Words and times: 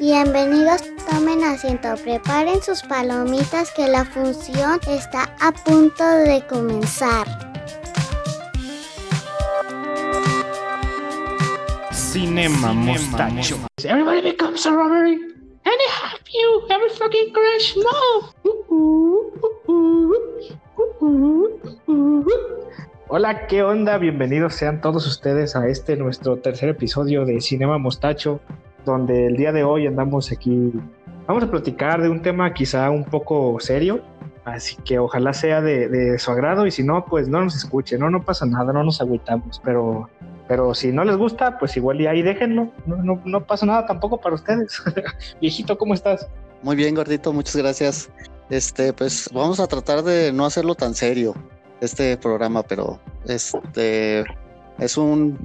Bienvenidos, 0.00 0.82
tomen 1.10 1.42
asiento, 1.42 1.88
preparen 2.04 2.62
sus 2.62 2.82
palomitas 2.82 3.72
que 3.72 3.88
la 3.88 4.04
función 4.04 4.78
está 4.88 5.34
a 5.40 5.50
punto 5.50 6.04
de 6.04 6.40
comenzar. 6.48 7.26
Cinema 11.90 12.72
Mostacho. 12.72 13.56
Everybody 13.82 14.20
becomes 14.22 14.64
a 14.66 14.70
robbery. 14.70 15.14
And 15.14 15.66
I 15.66 15.90
have 16.00 16.20
you 16.32 16.62
every 16.70 16.90
fucking 16.90 17.32
crash 17.32 17.74
Hola, 23.08 23.48
¿qué 23.48 23.64
onda? 23.64 23.98
Bienvenidos 23.98 24.54
sean 24.54 24.80
todos 24.80 25.08
ustedes 25.08 25.56
a 25.56 25.66
este 25.66 25.96
nuestro 25.96 26.36
tercer 26.36 26.68
episodio 26.68 27.24
de 27.24 27.40
Cinema 27.40 27.78
Mostacho, 27.78 28.40
donde 28.92 29.26
el 29.26 29.36
día 29.36 29.52
de 29.52 29.64
hoy 29.64 29.86
andamos 29.86 30.32
aquí. 30.32 30.72
Vamos 31.26 31.44
a 31.44 31.50
platicar 31.50 32.02
de 32.02 32.08
un 32.08 32.22
tema 32.22 32.52
quizá 32.54 32.90
un 32.90 33.04
poco 33.04 33.58
serio, 33.60 34.00
así 34.44 34.76
que 34.84 34.98
ojalá 34.98 35.32
sea 35.32 35.60
de, 35.60 36.18
su 36.18 36.30
agrado 36.30 36.66
y 36.66 36.70
si 36.70 36.82
no, 36.82 37.04
pues 37.04 37.28
no 37.28 37.42
nos 37.42 37.54
escuchen, 37.56 38.00
no, 38.00 38.10
no 38.10 38.22
pasa 38.22 38.46
nada, 38.46 38.72
no 38.72 38.82
nos 38.82 39.00
agüitamos, 39.00 39.60
pero, 39.62 40.08
pero 40.48 40.74
si 40.74 40.90
no 40.90 41.04
les 41.04 41.16
gusta, 41.16 41.58
pues 41.58 41.76
igual 41.76 42.00
y 42.00 42.06
ahí 42.06 42.22
déjenlo, 42.22 42.72
no, 42.86 42.96
no, 42.96 43.20
no 43.24 43.46
pasa 43.46 43.66
nada 43.66 43.86
tampoco 43.86 44.18
para 44.18 44.34
ustedes. 44.34 44.82
Viejito, 45.40 45.76
¿cómo 45.76 45.94
estás? 45.94 46.28
Muy 46.62 46.76
bien, 46.76 46.94
gordito, 46.94 47.32
muchas 47.32 47.56
gracias. 47.56 48.10
Este, 48.50 48.94
pues 48.94 49.28
vamos 49.32 49.60
a 49.60 49.66
tratar 49.66 50.02
de 50.02 50.32
no 50.32 50.46
hacerlo 50.46 50.74
tan 50.74 50.94
serio 50.94 51.34
este 51.80 52.16
programa, 52.16 52.62
pero 52.62 52.98
este 53.26 54.24
es 54.78 54.96
un 54.96 55.38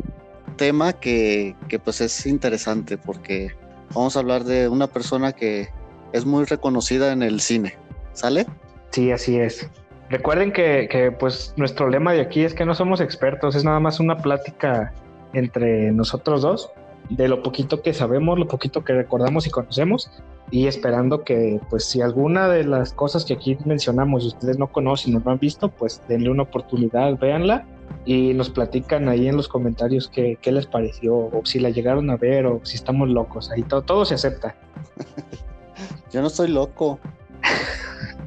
tema 0.54 0.94
que, 0.94 1.56
que, 1.68 1.80
pues 1.80 2.02
es 2.02 2.26
interesante 2.26 2.98
porque 2.98 3.52
vamos 3.94 4.16
a 4.16 4.20
hablar 4.20 4.44
de 4.44 4.68
una 4.68 4.88
persona 4.88 5.34
que 5.34 5.70
es 6.12 6.26
muy 6.26 6.46
reconocida 6.46 7.12
en 7.12 7.24
el 7.24 7.42
cine. 7.42 7.76
¿Sale? 8.14 8.46
Sí, 8.92 9.12
así 9.12 9.38
es. 9.38 9.70
Recuerden 10.10 10.52
que, 10.52 10.88
que 10.90 11.12
pues 11.12 11.54
nuestro 11.58 11.90
lema 11.90 12.14
de 12.14 12.22
aquí 12.22 12.44
es 12.44 12.54
que 12.54 12.66
no 12.66 12.76
somos 12.76 13.02
expertos, 13.02 13.56
es 13.56 13.64
nada 13.64 13.80
más 13.80 14.00
una 14.00 14.18
plática 14.18 14.94
entre 15.34 15.92
nosotros 15.92 16.42
dos 16.42 16.72
de 17.10 17.28
lo 17.28 17.44
poquito 17.44 17.82
que 17.82 17.94
sabemos, 17.94 18.40
lo 18.40 18.48
poquito 18.48 18.84
que 18.84 18.94
recordamos 18.94 19.48
y 19.48 19.50
conocemos 19.50 20.10
y 20.52 20.68
esperando 20.68 21.24
que 21.24 21.60
pues 21.70 21.86
si 21.86 22.02
alguna 22.02 22.48
de 22.48 22.64
las 22.64 22.94
cosas 22.94 23.26
que 23.26 23.34
aquí 23.34 23.58
mencionamos 23.66 24.26
ustedes 24.26 24.58
no 24.58 24.68
conocen 24.68 25.16
o 25.16 25.20
no 25.20 25.32
han 25.32 25.40
visto, 25.40 25.70
pues 25.70 26.02
denle 26.08 26.30
una 26.30 26.44
oportunidad, 26.44 27.18
véanla 27.18 27.66
y 28.06 28.34
nos 28.34 28.50
platican 28.50 29.08
ahí 29.08 29.28
en 29.28 29.38
los 29.38 29.48
comentarios 29.48 30.10
qué, 30.10 30.38
qué 30.42 30.52
les 30.52 30.66
pareció 30.66 31.16
o 31.16 31.42
si 31.46 31.60
la 31.60 31.70
llegaron 31.70 32.10
a 32.10 32.18
ver 32.18 32.46
o 32.46 32.60
si 32.64 32.76
estamos 32.76 33.10
locos, 33.10 33.50
ahí 33.52 33.64
todo, 33.64 33.82
todo 33.82 34.06
se 34.06 34.16
acepta. 34.16 34.56
Yo 36.12 36.22
no 36.22 36.28
estoy 36.28 36.50
loco. 36.50 37.00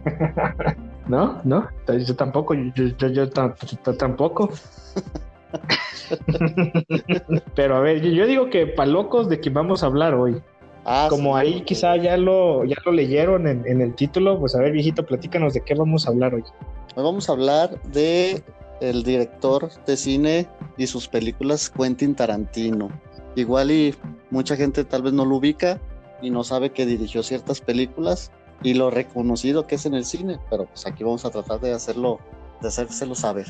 no, 1.09 1.41
no, 1.45 1.69
yo 1.87 2.17
tampoco, 2.17 2.55
yo, 2.55 2.85
yo, 2.99 3.09
yo 3.09 3.31
tampoco. 3.31 4.51
Pero 7.55 7.77
a 7.77 7.81
ver, 7.81 8.03
yo 8.03 8.27
digo 8.27 8.51
que 8.51 8.67
para 8.67 8.91
locos 8.91 9.29
de 9.29 9.41
que 9.41 9.51
vamos 9.51 9.83
a 9.83 9.87
hablar 9.87 10.15
hoy. 10.15 10.43
Ah, 10.85 11.07
Como 11.11 11.37
ahí 11.37 11.63
quizá 11.63 11.97
ya 11.97 12.17
lo, 12.17 12.65
ya 12.65 12.77
lo 12.85 12.93
leyeron 12.93 13.49
en, 13.49 13.67
en, 13.67 13.81
el 13.81 13.95
título, 13.95 14.39
pues 14.39 14.55
a 14.55 14.61
ver, 14.61 14.71
viejito, 14.71 15.05
platícanos 15.05 15.55
de 15.55 15.63
qué 15.63 15.75
vamos 15.75 16.07
a 16.07 16.11
hablar 16.11 16.35
hoy. 16.35 16.45
Hoy 16.95 17.05
vamos 17.05 17.29
a 17.29 17.33
hablar 17.33 17.83
de 17.83 18.43
el 18.81 19.03
director 19.03 19.71
de 19.87 19.97
cine 19.97 20.47
y 20.77 20.87
sus 20.87 21.09
películas 21.09 21.71
Quentin 21.71 22.15
Tarantino. 22.15 22.91
Igual 23.35 23.71
y 23.71 23.95
mucha 24.31 24.57
gente 24.57 24.85
tal 24.85 25.03
vez 25.03 25.13
no 25.13 25.25
lo 25.25 25.37
ubica 25.37 25.81
y 26.23 26.31
no 26.31 26.45
sabe 26.45 26.71
que 26.71 26.87
dirigió 26.87 27.23
ciertas 27.23 27.61
películas 27.61 28.31
y 28.63 28.75
lo 28.75 28.91
reconocido 28.91 29.67
que 29.67 29.75
es 29.75 29.87
en 29.87 29.95
el 29.95 30.05
cine, 30.05 30.39
pero 30.51 30.67
pues 30.67 30.87
aquí 30.87 31.05
vamos 31.05 31.25
a 31.25 31.31
tratar 31.31 31.61
de 31.61 31.73
hacerlo 31.73 32.19
de 32.61 32.69
hacérselo 32.69 33.15
saber. 33.15 33.47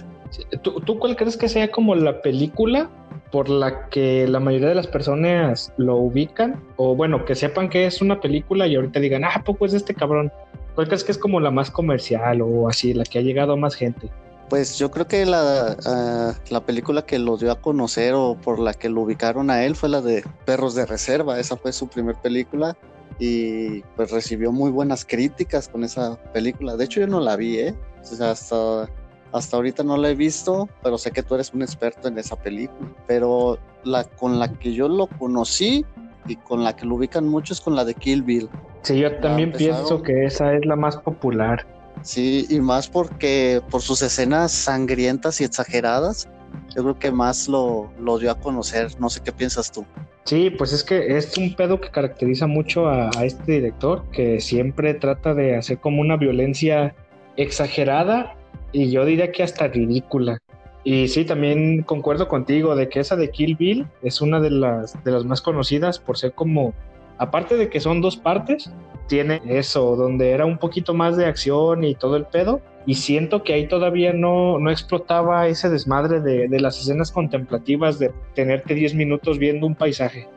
¿Tú, 0.62 0.80
¿Tú 0.80 0.98
cuál 0.98 1.16
crees 1.16 1.36
que 1.36 1.48
sea 1.48 1.70
como 1.70 1.94
la 1.94 2.22
película 2.22 2.90
por 3.30 3.48
la 3.48 3.88
que 3.88 4.26
la 4.26 4.40
mayoría 4.40 4.68
de 4.68 4.74
las 4.74 4.88
personas 4.88 5.72
lo 5.76 5.96
ubican? 5.96 6.60
O 6.76 6.96
bueno, 6.96 7.24
que 7.24 7.34
sepan 7.34 7.68
que 7.68 7.86
es 7.86 8.02
una 8.02 8.20
película 8.20 8.66
y 8.66 8.74
ahorita 8.74 8.98
digan, 8.98 9.24
ah, 9.24 9.42
poco 9.44 9.66
es 9.66 9.74
este 9.74 9.94
cabrón? 9.94 10.32
¿Cuál 10.74 10.88
crees 10.88 11.04
que 11.04 11.12
es 11.12 11.18
como 11.18 11.40
la 11.40 11.50
más 11.50 11.70
comercial 11.70 12.42
o 12.42 12.68
así, 12.68 12.92
la 12.92 13.04
que 13.04 13.18
ha 13.18 13.22
llegado 13.22 13.52
a 13.52 13.56
más 13.56 13.74
gente? 13.74 14.10
Pues 14.48 14.78
yo 14.78 14.90
creo 14.90 15.08
que 15.08 15.26
la, 15.26 15.76
uh, 15.86 16.52
la 16.52 16.60
película 16.60 17.02
que 17.02 17.18
lo 17.18 17.36
dio 17.36 17.50
a 17.50 17.60
conocer 17.60 18.14
o 18.14 18.36
por 18.36 18.60
la 18.60 18.74
que 18.74 18.88
lo 18.88 19.02
ubicaron 19.02 19.50
a 19.50 19.64
él 19.64 19.74
fue 19.74 19.88
la 19.88 20.00
de 20.00 20.24
Perros 20.44 20.74
de 20.74 20.86
Reserva. 20.86 21.40
Esa 21.40 21.56
fue 21.56 21.72
su 21.72 21.88
primer 21.88 22.14
película 22.16 22.76
y 23.18 23.80
pues 23.96 24.10
recibió 24.10 24.52
muy 24.52 24.70
buenas 24.70 25.04
críticas 25.04 25.68
con 25.68 25.82
esa 25.82 26.16
película. 26.32 26.76
De 26.76 26.84
hecho 26.84 27.00
yo 27.00 27.08
no 27.08 27.20
la 27.20 27.34
vi, 27.34 27.58
¿eh? 27.58 27.74
O 28.02 28.04
sea, 28.04 28.30
hasta, 28.30 28.88
hasta 29.32 29.56
ahorita 29.56 29.82
no 29.82 29.96
la 29.96 30.10
he 30.10 30.14
visto, 30.14 30.68
pero 30.82 30.96
sé 30.96 31.10
que 31.10 31.24
tú 31.24 31.34
eres 31.34 31.52
un 31.52 31.62
experto 31.62 32.06
en 32.06 32.18
esa 32.18 32.36
película. 32.36 32.88
Pero 33.08 33.58
la 33.82 34.04
con 34.04 34.38
la 34.38 34.52
que 34.52 34.72
yo 34.72 34.88
lo 34.88 35.08
conocí 35.08 35.84
y 36.28 36.36
con 36.36 36.62
la 36.62 36.76
que 36.76 36.86
lo 36.86 36.94
ubican 36.94 37.26
mucho 37.26 37.52
es 37.52 37.60
con 37.60 37.74
la 37.74 37.84
de 37.84 37.94
Kill 37.94 38.22
Bill. 38.22 38.48
Sí, 38.82 38.98
yo 39.00 39.16
también 39.18 39.52
pienso 39.52 40.02
que 40.02 40.24
esa 40.24 40.54
es 40.54 40.64
la 40.64 40.76
más 40.76 40.96
popular. 40.98 41.66
Sí, 42.02 42.46
y 42.48 42.60
más 42.60 42.88
porque 42.88 43.60
por 43.70 43.82
sus 43.82 44.02
escenas 44.02 44.52
sangrientas 44.52 45.40
y 45.40 45.44
exageradas, 45.44 46.28
yo 46.74 46.82
creo 46.82 46.98
que 46.98 47.10
más 47.10 47.48
lo, 47.48 47.90
lo 48.00 48.18
dio 48.18 48.30
a 48.30 48.38
conocer. 48.38 48.88
No 49.00 49.10
sé 49.10 49.20
qué 49.24 49.32
piensas 49.32 49.72
tú. 49.72 49.84
Sí, 50.26 50.50
pues 50.50 50.72
es 50.72 50.82
que 50.82 51.16
es 51.16 51.38
un 51.38 51.54
pedo 51.54 51.80
que 51.80 51.88
caracteriza 51.88 52.48
mucho 52.48 52.88
a, 52.88 53.10
este 53.22 53.52
director, 53.52 54.04
que 54.10 54.40
siempre 54.40 54.92
trata 54.94 55.34
de 55.34 55.54
hacer 55.54 55.78
como 55.78 56.00
una 56.00 56.16
violencia 56.16 56.96
exagerada 57.36 58.34
y 58.72 58.90
yo 58.90 59.04
diría 59.04 59.30
que 59.30 59.44
hasta 59.44 59.68
ridícula. 59.68 60.40
Y 60.82 61.06
sí, 61.06 61.24
también 61.24 61.82
concuerdo 61.82 62.26
contigo 62.26 62.74
de 62.74 62.88
que 62.88 62.98
esa 62.98 63.14
de 63.14 63.30
Kill 63.30 63.54
Bill 63.54 63.86
es 64.02 64.20
una 64.20 64.40
de 64.40 64.50
las, 64.50 65.02
de 65.04 65.12
las 65.12 65.24
más 65.24 65.40
conocidas 65.40 66.00
por 66.00 66.18
ser 66.18 66.32
como, 66.32 66.74
aparte 67.18 67.56
de 67.56 67.68
que 67.68 67.78
son 67.78 68.00
dos 68.00 68.16
partes, 68.16 68.68
tiene 69.06 69.40
eso, 69.46 69.96
donde 69.96 70.30
era 70.30 70.44
un 70.46 70.58
poquito 70.58 70.94
más 70.94 71.16
de 71.16 71.26
acción 71.26 71.84
y 71.84 71.94
todo 71.94 72.16
el 72.16 72.24
pedo. 72.24 72.60
Y 72.86 72.94
siento 72.94 73.42
que 73.42 73.52
ahí 73.52 73.66
todavía 73.66 74.12
no, 74.12 74.58
no 74.58 74.70
explotaba 74.70 75.48
ese 75.48 75.68
desmadre 75.68 76.20
de, 76.20 76.48
de 76.48 76.60
las 76.60 76.80
escenas 76.80 77.10
contemplativas 77.10 77.98
de 77.98 78.12
tenerte 78.34 78.74
10 78.74 78.94
minutos 78.94 79.38
viendo 79.38 79.66
un 79.66 79.74
paisaje. 79.74 80.28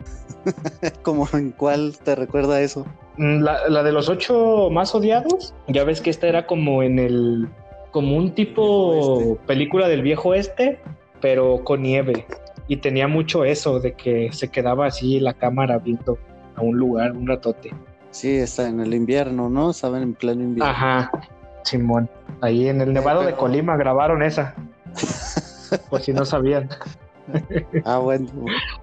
¿Cómo 1.03 1.27
en 1.33 1.51
cuál 1.51 1.97
te 2.03 2.15
recuerda 2.15 2.61
eso? 2.61 2.85
La, 3.17 3.67
la, 3.67 3.83
de 3.83 3.91
los 3.91 4.09
ocho 4.09 4.69
más 4.71 4.95
odiados, 4.95 5.53
ya 5.67 5.83
ves 5.83 6.01
que 6.01 6.09
esta 6.09 6.27
era 6.27 6.47
como 6.47 6.81
en 6.81 6.99
el, 6.99 7.49
como 7.91 8.15
un 8.15 8.33
tipo 8.33 9.37
película 9.45 9.87
del 9.87 10.01
viejo 10.01 10.33
este, 10.33 10.79
pero 11.21 11.63
con 11.63 11.81
nieve. 11.81 12.25
Y 12.67 12.77
tenía 12.77 13.07
mucho 13.07 13.43
eso 13.45 13.79
de 13.79 13.93
que 13.93 14.29
se 14.31 14.49
quedaba 14.49 14.85
así 14.85 15.19
la 15.19 15.33
cámara 15.33 15.79
viendo 15.79 16.17
a 16.55 16.61
un 16.61 16.77
lugar 16.77 17.11
un 17.11 17.27
ratote. 17.27 17.71
Sí, 18.11 18.35
está 18.37 18.67
en 18.67 18.79
el 18.79 18.93
invierno, 18.93 19.49
¿no? 19.49 19.73
Saben 19.73 20.03
en 20.03 20.13
pleno 20.13 20.43
invierno. 20.43 20.71
Ajá, 20.71 21.11
Simón. 21.63 22.09
Ahí 22.41 22.67
en 22.67 22.81
el 22.81 22.93
Nevado 22.93 23.23
de 23.23 23.35
Colima 23.35 23.77
grabaron 23.77 24.23
esa. 24.23 24.55
Por 25.89 26.01
si 26.01 26.13
no 26.13 26.25
sabían. 26.25 26.69
Ah, 27.85 27.99
buen, 27.99 28.27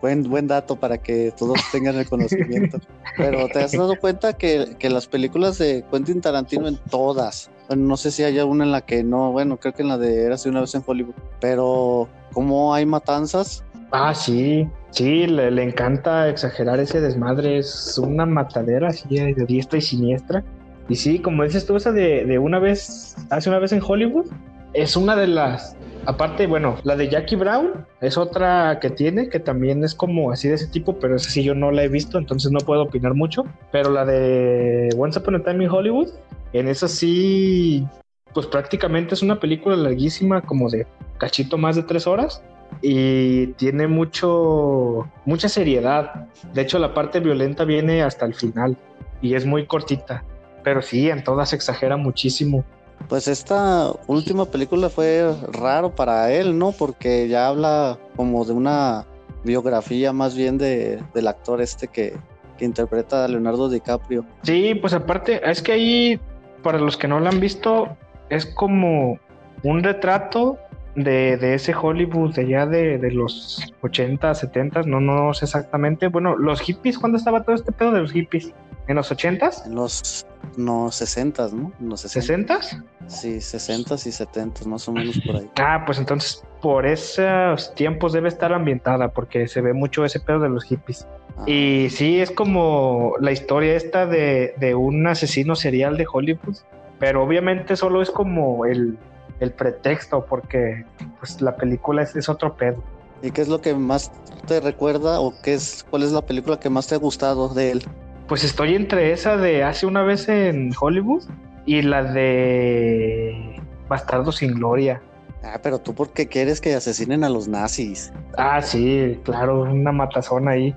buen, 0.00 0.22
buen 0.22 0.46
dato 0.46 0.76
para 0.76 0.98
que 0.98 1.32
todos 1.36 1.58
tengan 1.72 1.96
el 1.96 2.08
conocimiento. 2.08 2.78
Pero 3.16 3.48
te 3.48 3.60
has 3.60 3.72
dado 3.72 3.96
cuenta 3.98 4.34
que, 4.34 4.76
que 4.78 4.90
las 4.90 5.06
películas 5.06 5.58
de 5.58 5.84
Quentin 5.90 6.20
Tarantino 6.20 6.68
en 6.68 6.76
todas, 6.76 7.50
bueno, 7.68 7.84
no 7.84 7.96
sé 7.96 8.10
si 8.10 8.22
haya 8.22 8.44
una 8.44 8.64
en 8.64 8.72
la 8.72 8.82
que 8.82 9.02
no, 9.02 9.32
bueno, 9.32 9.56
creo 9.56 9.74
que 9.74 9.82
en 9.82 9.88
la 9.88 9.98
de 9.98 10.24
Érase 10.24 10.48
una 10.48 10.60
vez 10.60 10.74
en 10.74 10.84
Hollywood, 10.86 11.14
pero 11.40 12.08
como 12.32 12.74
hay 12.74 12.86
matanzas. 12.86 13.64
Ah, 13.90 14.14
sí, 14.14 14.68
sí, 14.96 15.26
le, 15.26 15.62
encanta 15.62 16.28
exagerar 16.28 16.80
ese 16.80 17.00
desmadre, 17.00 17.58
es 17.58 17.98
una 17.98 18.26
matadera 18.26 18.88
así 18.88 19.08
de 19.08 19.46
diestra 19.46 19.78
y 19.78 19.82
siniestra. 19.82 20.44
Y 20.88 20.96
sí, 20.96 21.18
como 21.18 21.44
dices 21.44 21.66
tú, 21.66 21.76
esa 21.76 21.92
de, 21.92 22.24
de 22.24 22.38
una 22.38 22.58
vez, 22.58 23.16
hace 23.30 23.48
una 23.48 23.58
vez 23.58 23.72
en 23.72 23.82
Hollywood, 23.84 24.26
es 24.72 24.96
una 24.96 25.16
de 25.16 25.26
las 25.26 25.76
Aparte, 26.06 26.46
bueno, 26.46 26.76
la 26.84 26.94
de 26.94 27.08
Jackie 27.08 27.34
Brown 27.34 27.84
es 28.00 28.16
otra 28.16 28.78
que 28.80 28.90
tiene, 28.90 29.28
que 29.28 29.40
también 29.40 29.82
es 29.82 29.92
como 29.92 30.30
así 30.30 30.46
de 30.46 30.54
ese 30.54 30.68
tipo, 30.68 31.00
pero 31.00 31.16
esa 31.16 31.28
sí 31.28 31.42
yo 31.42 31.52
no 31.56 31.72
la 31.72 31.82
he 31.82 31.88
visto, 31.88 32.16
entonces 32.16 32.52
no 32.52 32.60
puedo 32.60 32.82
opinar 32.82 33.14
mucho. 33.14 33.44
Pero 33.72 33.90
la 33.90 34.04
de 34.04 34.88
Once 34.96 35.18
Upon 35.18 35.34
a 35.34 35.42
Time 35.42 35.64
in 35.64 35.70
Hollywood, 35.70 36.10
en 36.52 36.68
esa 36.68 36.86
sí, 36.86 37.84
pues 38.32 38.46
prácticamente 38.46 39.14
es 39.14 39.22
una 39.22 39.40
película 39.40 39.74
larguísima, 39.74 40.42
como 40.42 40.70
de 40.70 40.86
cachito 41.18 41.58
más 41.58 41.74
de 41.74 41.82
tres 41.82 42.06
horas. 42.06 42.40
Y 42.82 43.48
tiene 43.54 43.86
mucho, 43.86 45.10
mucha 45.24 45.48
seriedad. 45.48 46.26
De 46.52 46.62
hecho, 46.62 46.78
la 46.78 46.94
parte 46.94 47.20
violenta 47.20 47.64
viene 47.64 48.02
hasta 48.02 48.26
el 48.26 48.34
final 48.34 48.76
y 49.20 49.34
es 49.34 49.46
muy 49.46 49.66
cortita. 49.66 50.24
Pero 50.62 50.82
sí, 50.82 51.08
en 51.08 51.24
todas 51.24 51.52
exagera 51.52 51.96
muchísimo. 51.96 52.64
Pues 53.08 53.28
esta 53.28 53.92
última 54.06 54.46
película 54.46 54.88
fue 54.88 55.32
raro 55.52 55.94
para 55.94 56.32
él, 56.32 56.58
¿no? 56.58 56.72
Porque 56.72 57.28
ya 57.28 57.48
habla 57.48 57.98
como 58.16 58.44
de 58.44 58.52
una 58.52 59.06
biografía 59.44 60.12
más 60.12 60.34
bien 60.34 60.58
de, 60.58 61.02
del 61.14 61.28
actor 61.28 61.60
este 61.60 61.88
que, 61.88 62.16
que 62.58 62.64
interpreta 62.64 63.24
a 63.24 63.28
Leonardo 63.28 63.68
DiCaprio. 63.68 64.24
Sí, 64.42 64.74
pues 64.74 64.92
aparte, 64.92 65.40
es 65.48 65.62
que 65.62 65.72
ahí, 65.72 66.20
para 66.62 66.78
los 66.78 66.96
que 66.96 67.06
no 67.06 67.20
lo 67.20 67.28
han 67.28 67.38
visto, 67.38 67.96
es 68.28 68.46
como 68.46 69.18
un 69.62 69.82
retrato 69.82 70.58
de, 70.96 71.36
de 71.36 71.54
ese 71.54 71.74
Hollywood 71.74 72.34
de 72.34 72.48
ya 72.48 72.66
de, 72.66 72.98
de 72.98 73.10
los 73.12 73.72
80, 73.82 74.34
70, 74.34 74.82
no, 74.82 75.00
no 75.00 75.32
sé 75.34 75.44
exactamente. 75.44 76.08
Bueno, 76.08 76.36
los 76.36 76.60
hippies, 76.60 76.98
¿cuándo 76.98 77.18
estaba 77.18 77.44
todo 77.44 77.54
este 77.54 77.70
pedo 77.70 77.92
de 77.92 78.00
los 78.00 78.12
hippies? 78.12 78.52
¿En 78.88 78.96
los 78.96 79.12
80s? 79.12 79.66
En 79.66 79.74
los 79.74 80.26
no 80.56 80.90
60, 80.90 81.48
¿no? 81.52 81.72
En 81.80 81.88
los 81.88 82.00
60. 82.00 82.58
¿60s? 82.58 82.84
Sí, 83.08 83.40
60 83.40 83.94
y 83.94 83.98
70, 83.98 84.64
más 84.64 84.88
o 84.88 84.92
menos 84.92 85.20
por 85.26 85.36
ahí. 85.36 85.50
Ah, 85.58 85.82
pues 85.84 85.98
entonces 85.98 86.42
por 86.62 86.86
esos 86.86 87.74
tiempos 87.74 88.12
debe 88.12 88.28
estar 88.28 88.52
ambientada 88.52 89.08
porque 89.08 89.48
se 89.48 89.60
ve 89.60 89.72
mucho 89.72 90.04
ese 90.04 90.20
pedo 90.20 90.40
de 90.40 90.48
los 90.48 90.64
hippies. 90.64 91.06
Ah, 91.36 91.44
Y 91.46 91.88
sí, 91.90 92.20
es 92.20 92.30
como 92.30 93.14
la 93.20 93.32
historia 93.32 93.74
esta 93.74 94.06
de, 94.06 94.54
de 94.58 94.74
un 94.74 95.06
asesino 95.06 95.56
serial 95.56 95.96
de 95.98 96.06
Hollywood, 96.10 96.56
pero 96.98 97.22
obviamente 97.22 97.76
solo 97.76 98.00
es 98.00 98.10
como 98.10 98.64
el, 98.64 98.96
el 99.40 99.52
pretexto 99.52 100.24
porque 100.26 100.84
pues 101.18 101.40
la 101.40 101.56
película 101.56 102.02
es, 102.02 102.16
es 102.16 102.28
otro 102.28 102.56
pedo. 102.56 102.82
¿Y 103.22 103.30
qué 103.30 103.42
es 103.42 103.48
lo 103.48 103.60
que 103.60 103.74
más 103.74 104.10
te 104.46 104.60
recuerda 104.60 105.20
o 105.20 105.34
qué 105.42 105.54
es 105.54 105.84
cuál 105.88 106.02
es 106.02 106.12
la 106.12 106.22
película 106.22 106.58
que 106.60 106.68
más 106.70 106.86
te 106.86 106.94
ha 106.94 106.98
gustado 106.98 107.48
de 107.52 107.72
él? 107.72 107.84
Pues 108.28 108.44
estoy 108.44 108.74
entre 108.74 109.12
esa 109.12 109.36
de 109.36 109.62
hace 109.64 109.86
una 109.86 110.02
vez 110.02 110.28
en 110.28 110.70
Hollywood 110.78 111.22
y 111.64 111.82
la 111.82 112.02
de 112.02 113.60
Bastardo 113.88 114.32
sin 114.32 114.54
Gloria. 114.54 115.00
Ah, 115.42 115.60
pero 115.62 115.78
tú 115.78 115.94
por 115.94 116.10
qué 116.10 116.26
quieres 116.26 116.60
que 116.60 116.74
asesinen 116.74 117.22
a 117.24 117.28
los 117.28 117.46
nazis? 117.46 118.12
Ah, 118.36 118.60
sí, 118.60 119.20
claro, 119.24 119.62
una 119.62 119.92
matazón 119.92 120.48
ahí. 120.48 120.74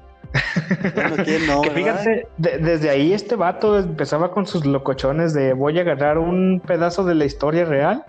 Bueno, 0.94 1.15
¿quién 1.23 1.45
no? 1.47 1.61
que 1.63 1.71
fíjate, 1.71 2.27
de- 2.38 2.57
desde 2.59 2.89
ahí 2.91 3.13
este 3.13 3.35
vato 3.35 3.79
empezaba 3.79 4.31
con 4.31 4.45
sus 4.45 4.65
locochones 4.65 5.33
de 5.33 5.53
voy 5.53 5.79
a 5.79 5.81
agarrar 5.81 6.19
un 6.19 6.61
pedazo 6.65 7.03
de 7.03 7.15
la 7.15 7.25
historia 7.25 7.65
real 7.65 8.06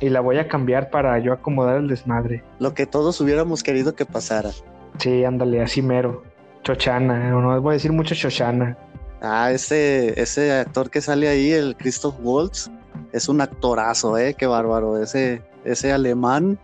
y 0.00 0.08
la 0.08 0.20
voy 0.20 0.38
a 0.38 0.48
cambiar 0.48 0.90
para 0.90 1.18
yo 1.18 1.32
acomodar 1.32 1.76
el 1.76 1.88
desmadre. 1.88 2.42
Lo 2.58 2.74
que 2.74 2.86
todos 2.86 3.20
hubiéramos 3.20 3.62
querido 3.62 3.94
que 3.94 4.06
pasara. 4.06 4.50
Sí, 4.98 5.24
ándale, 5.24 5.62
así 5.62 5.82
mero. 5.82 6.22
Chochana, 6.62 7.30
no, 7.30 7.60
voy 7.60 7.72
a 7.72 7.74
decir 7.74 7.92
mucho 7.92 8.14
Chochana. 8.14 8.76
Ah, 9.20 9.50
ese, 9.50 10.20
ese 10.20 10.52
actor 10.52 10.90
que 10.90 11.00
sale 11.00 11.28
ahí, 11.28 11.52
el 11.52 11.76
Christoph 11.76 12.16
Waltz, 12.22 12.70
es 13.12 13.28
un 13.28 13.40
actorazo, 13.40 14.18
¿eh? 14.18 14.34
Qué 14.34 14.46
bárbaro. 14.46 15.02
Ese, 15.02 15.42
ese 15.64 15.92
alemán, 15.92 16.58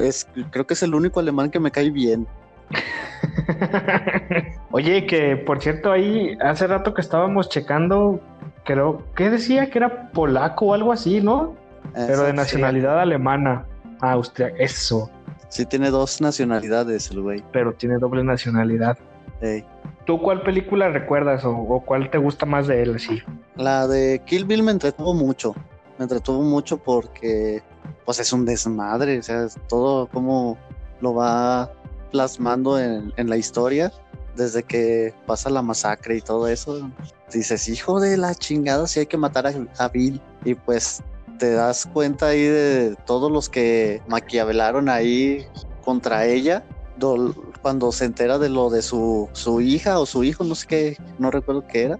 es, 0.00 0.28
creo 0.50 0.66
que 0.66 0.74
es 0.74 0.82
el 0.82 0.94
único 0.94 1.20
alemán 1.20 1.50
que 1.50 1.60
me 1.60 1.70
cae 1.70 1.90
bien. 1.90 2.26
Oye, 4.70 5.06
que 5.06 5.36
por 5.36 5.60
cierto, 5.60 5.92
ahí 5.92 6.36
hace 6.40 6.66
rato 6.66 6.94
que 6.94 7.00
estábamos 7.00 7.48
checando, 7.48 8.20
creo, 8.64 9.02
¿qué 9.14 9.30
decía? 9.30 9.70
Que 9.70 9.78
era 9.78 10.10
polaco 10.10 10.66
o 10.66 10.74
algo 10.74 10.92
así, 10.92 11.20
¿no? 11.20 11.54
Pero 11.92 12.22
de 12.22 12.30
Sí, 12.30 12.36
nacionalidad 12.36 13.00
alemana. 13.00 13.66
Austria, 14.00 14.48
eso, 14.58 15.10
Sí, 15.48 15.64
tiene 15.66 15.90
dos 15.90 16.20
nacionalidades 16.20 17.10
el 17.10 17.20
güey. 17.22 17.42
pero 17.52 17.72
tiene 17.74 17.98
doble 17.98 18.24
nacionalidad. 18.24 18.98
Ey. 19.40 19.64
¿Tú 20.04 20.20
cuál 20.20 20.42
película 20.42 20.88
recuerdas 20.88 21.44
o, 21.44 21.52
o 21.56 21.80
cuál 21.84 22.10
te 22.10 22.18
gusta 22.18 22.44
más 22.44 22.66
de 22.66 22.82
él 22.82 22.96
así? 22.96 23.22
La 23.56 23.86
de 23.86 24.20
Kill 24.26 24.44
Bill 24.46 24.62
me 24.64 24.72
entretuvo 24.72 25.14
mucho. 25.14 25.54
Me 25.98 26.04
entretuvo 26.04 26.42
mucho 26.42 26.78
porque 26.78 27.62
pues 28.04 28.18
es 28.18 28.32
un 28.32 28.44
desmadre. 28.44 29.18
O 29.18 29.22
sea, 29.22 29.44
es 29.44 29.56
todo 29.68 30.08
como 30.08 30.58
lo 31.00 31.14
va 31.14 31.70
plasmando 32.10 32.78
en, 32.78 33.12
en 33.16 33.30
la 33.30 33.36
historia. 33.36 33.92
Desde 34.36 34.64
que 34.64 35.14
pasa 35.26 35.48
la 35.50 35.62
masacre 35.62 36.16
y 36.16 36.20
todo 36.20 36.48
eso. 36.48 36.90
Dices, 37.32 37.68
hijo 37.68 38.00
de 38.00 38.16
la 38.16 38.34
chingada, 38.34 38.86
si 38.88 39.00
hay 39.00 39.06
que 39.06 39.16
matar 39.16 39.46
a, 39.46 39.52
a 39.78 39.88
Bill. 39.88 40.20
Y 40.44 40.54
pues 40.54 41.00
te 41.44 41.52
das 41.52 41.86
cuenta 41.92 42.28
ahí 42.28 42.42
de 42.42 42.96
todos 43.04 43.30
los 43.30 43.50
que 43.50 44.00
maquiavelaron 44.08 44.88
ahí 44.88 45.44
contra 45.84 46.24
ella. 46.24 46.64
Dol- 46.98 47.34
Cuando 47.60 47.92
se 47.92 48.06
entera 48.06 48.38
de 48.38 48.48
lo 48.48 48.70
de 48.70 48.80
su, 48.80 49.28
su 49.32 49.60
hija 49.60 49.98
o 50.00 50.06
su 50.06 50.24
hijo, 50.24 50.42
no 50.44 50.54
sé 50.54 50.66
qué, 50.66 50.96
no 51.18 51.30
recuerdo 51.30 51.66
qué 51.66 51.82
era 51.84 51.98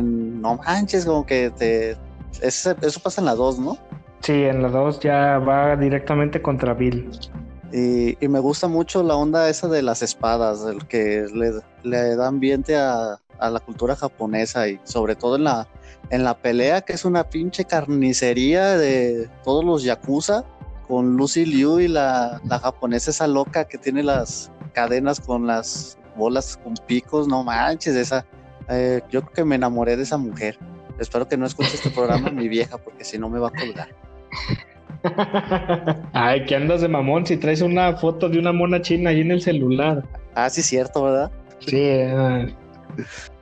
no 0.00 0.56
manches, 0.56 1.04
como 1.06 1.24
que 1.24 1.50
te... 1.50 1.96
ese- 2.42 2.74
eso 2.82 3.00
pasa 3.00 3.20
en 3.20 3.26
la 3.26 3.34
2, 3.36 3.58
¿no? 3.60 3.78
Sí, 4.22 4.32
en 4.32 4.60
la 4.62 4.68
2 4.68 4.98
ya 5.00 5.38
va 5.38 5.76
directamente 5.76 6.40
contra 6.42 6.74
Bill. 6.74 7.10
Y, 7.72 8.16
y 8.24 8.28
me 8.28 8.38
gusta 8.40 8.66
mucho 8.68 9.02
la 9.04 9.14
onda 9.16 9.48
esa 9.48 9.68
de 9.68 9.82
las 9.82 10.02
espadas, 10.02 10.64
el 10.64 10.86
que 10.88 11.26
le, 11.32 11.52
le 11.84 12.16
da 12.16 12.26
ambiente 12.28 12.76
a, 12.76 13.20
a 13.38 13.50
la 13.50 13.60
cultura 13.60 13.96
japonesa 13.96 14.68
y 14.68 14.80
sobre 14.84 15.16
todo 15.16 15.36
en 15.36 15.44
la, 15.44 15.68
en 16.10 16.24
la 16.24 16.38
pelea, 16.38 16.82
que 16.82 16.92
es 16.92 17.04
una 17.04 17.24
pinche 17.24 17.64
carnicería 17.64 18.76
de 18.76 19.28
todos 19.44 19.64
los 19.64 19.82
yakuza, 19.82 20.44
con 20.86 21.16
Lucy 21.16 21.46
Liu 21.46 21.80
y 21.80 21.88
la, 21.88 22.40
la 22.44 22.58
japonesa 22.58 23.10
esa 23.10 23.26
loca 23.26 23.64
que 23.64 23.78
tiene 23.78 24.02
las 24.02 24.50
cadenas 24.72 25.20
con 25.20 25.46
las 25.46 25.98
bolas 26.16 26.58
con 26.62 26.74
picos, 26.86 27.26
no 27.26 27.42
manches, 27.42 27.96
esa... 27.96 28.24
eh, 28.68 29.00
yo 29.10 29.22
creo 29.22 29.32
que 29.32 29.44
me 29.44 29.56
enamoré 29.56 29.96
de 29.96 30.02
esa 30.02 30.18
mujer. 30.18 30.58
Espero 30.98 31.26
que 31.26 31.36
no 31.36 31.46
escuche 31.46 31.74
este 31.74 31.90
programa 31.90 32.30
mi 32.30 32.48
vieja, 32.48 32.78
porque 32.78 33.04
si 33.04 33.18
no 33.18 33.28
me 33.28 33.38
va 33.38 33.48
a 33.48 33.50
colgar. 33.50 33.88
Ay, 36.12 36.44
que 36.44 36.54
andas 36.54 36.80
de 36.80 36.88
mamón 36.88 37.26
si 37.26 37.36
traes 37.36 37.60
una 37.60 37.96
foto 37.96 38.28
de 38.28 38.38
una 38.38 38.52
mona 38.52 38.80
china 38.80 39.10
ahí 39.10 39.20
en 39.20 39.32
el 39.32 39.42
celular. 39.42 40.04
Ah, 40.34 40.48
sí, 40.48 40.62
cierto, 40.62 41.02
¿verdad? 41.02 41.30
Sí, 41.60 41.76
eh, 41.76 42.54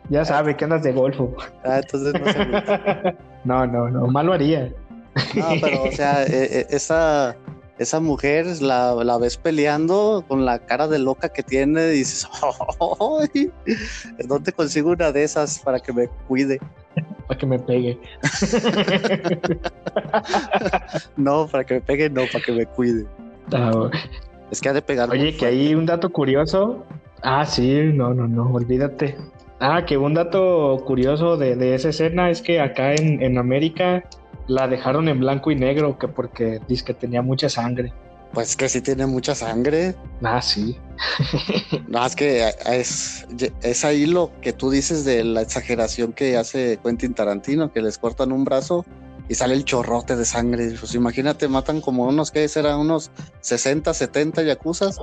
ya 0.08 0.25
sabe 0.25 0.56
que 0.56 0.64
andas 0.64 0.82
de 0.82 0.93
golfo. 0.93 1.34
Ah, 1.64 1.78
entonces 1.82 2.14
no 2.20 2.32
se 2.32 3.14
No, 3.44 3.66
no, 3.66 3.88
no, 3.88 4.06
mal 4.06 4.26
lo 4.26 4.32
haría. 4.34 4.72
No, 5.34 5.46
pero, 5.60 5.84
o 5.84 5.93
sea, 5.93 6.22
eh, 6.25 6.28
eh, 6.60 6.66
esa, 6.70 7.37
esa 7.78 8.00
mujer 8.00 8.46
la, 8.62 8.94
la 8.94 9.19
ves 9.19 9.37
peleando 9.37 10.25
con 10.28 10.44
la 10.44 10.58
cara 10.58 10.87
de 10.88 10.99
loca 10.99 11.28
que 11.28 11.43
tiene 11.43 11.88
y 11.93 11.99
dices, 11.99 12.28
"Ay, 13.34 13.50
¿dónde 14.26 14.52
consigo 14.52 14.90
una 14.90 15.12
de 15.12 15.25
esas 15.25 15.58
para 15.58 15.81
que 15.81 15.93
me 15.93 16.08
cuide? 16.28 16.60
Para 17.26 17.38
que 17.38 17.46
me 17.46 17.58
pegue. 17.58 17.99
No, 21.16 21.46
para 21.46 21.64
que 21.64 21.75
me 21.75 21.81
pegue, 21.81 22.10
no, 22.10 22.26
para 22.26 22.44
que 22.44 22.52
me 22.52 22.66
cuide. 22.66 23.06
Ah, 23.52 23.90
Es 24.50 24.60
que 24.60 24.69
ha 24.69 24.72
de 24.72 24.82
pegar. 24.82 25.10
Oye, 25.10 25.37
que 25.37 25.46
hay 25.46 25.75
un 25.75 25.87
dato 25.87 26.10
curioso. 26.10 26.84
Ah, 27.22 27.46
sí, 27.46 27.90
no, 27.94 28.12
no, 28.14 28.26
no, 28.26 28.50
olvídate. 28.52 29.16
Ah, 29.64 29.85
que 29.87 29.97
un 29.97 30.12
dato 30.12 30.82
curioso 30.85 31.37
de, 31.37 31.55
de 31.55 31.76
esa 31.76 31.91
escena 31.91 32.31
es 32.31 32.43
que 32.43 32.59
acá 32.59 32.94
en, 32.94 33.23
en 33.23 33.38
América 33.38 34.02
la 34.49 34.66
dejaron 34.66 35.09
en 35.09 35.21
blanco 35.21 35.52
y 35.52 35.54
negro, 35.54 36.00
que 36.00 36.09
porque 36.09 36.59
dice 36.66 36.85
que 36.85 36.95
tenía 36.95 37.23
mucha 37.23 37.49
sangre. 37.49 37.92
Pues 38.33 38.57
que 38.57 38.69
sí 38.69 38.81
tiene 38.81 39.07
mucha 39.07 39.37
sangre. 39.37 39.95
Ah, 40.21 40.42
sí. 40.42 40.76
No, 41.87 42.04
es 42.04 42.16
que 42.16 42.50
es, 42.66 43.25
es 43.62 43.85
ahí 43.85 44.07
lo 44.07 44.33
que 44.40 44.52
tú 44.52 44.69
dices 44.69 45.04
de 45.04 45.23
la 45.23 45.42
exageración 45.42 46.12
que 46.12 46.37
hace 46.37 46.81
Quentin 46.83 47.14
Tarantino, 47.14 47.73
que 47.73 47.83
les 47.83 47.99
cortan 47.99 48.33
un 48.33 48.45
brazo 48.45 48.85
y 49.28 49.35
sale 49.35 49.54
el 49.54 49.64
chorrote 49.64 50.16
de 50.16 50.25
sangre. 50.25 50.75
Pues 50.76 50.95
imagínate, 50.97 51.47
matan 51.47 51.81
como 51.81 52.09
unos, 52.09 52.33
¿qué 52.33 52.49
será? 52.49 52.76
Unos 52.76 53.12
60, 53.42 53.95
70 53.95 54.42
yacuzas. 54.42 54.99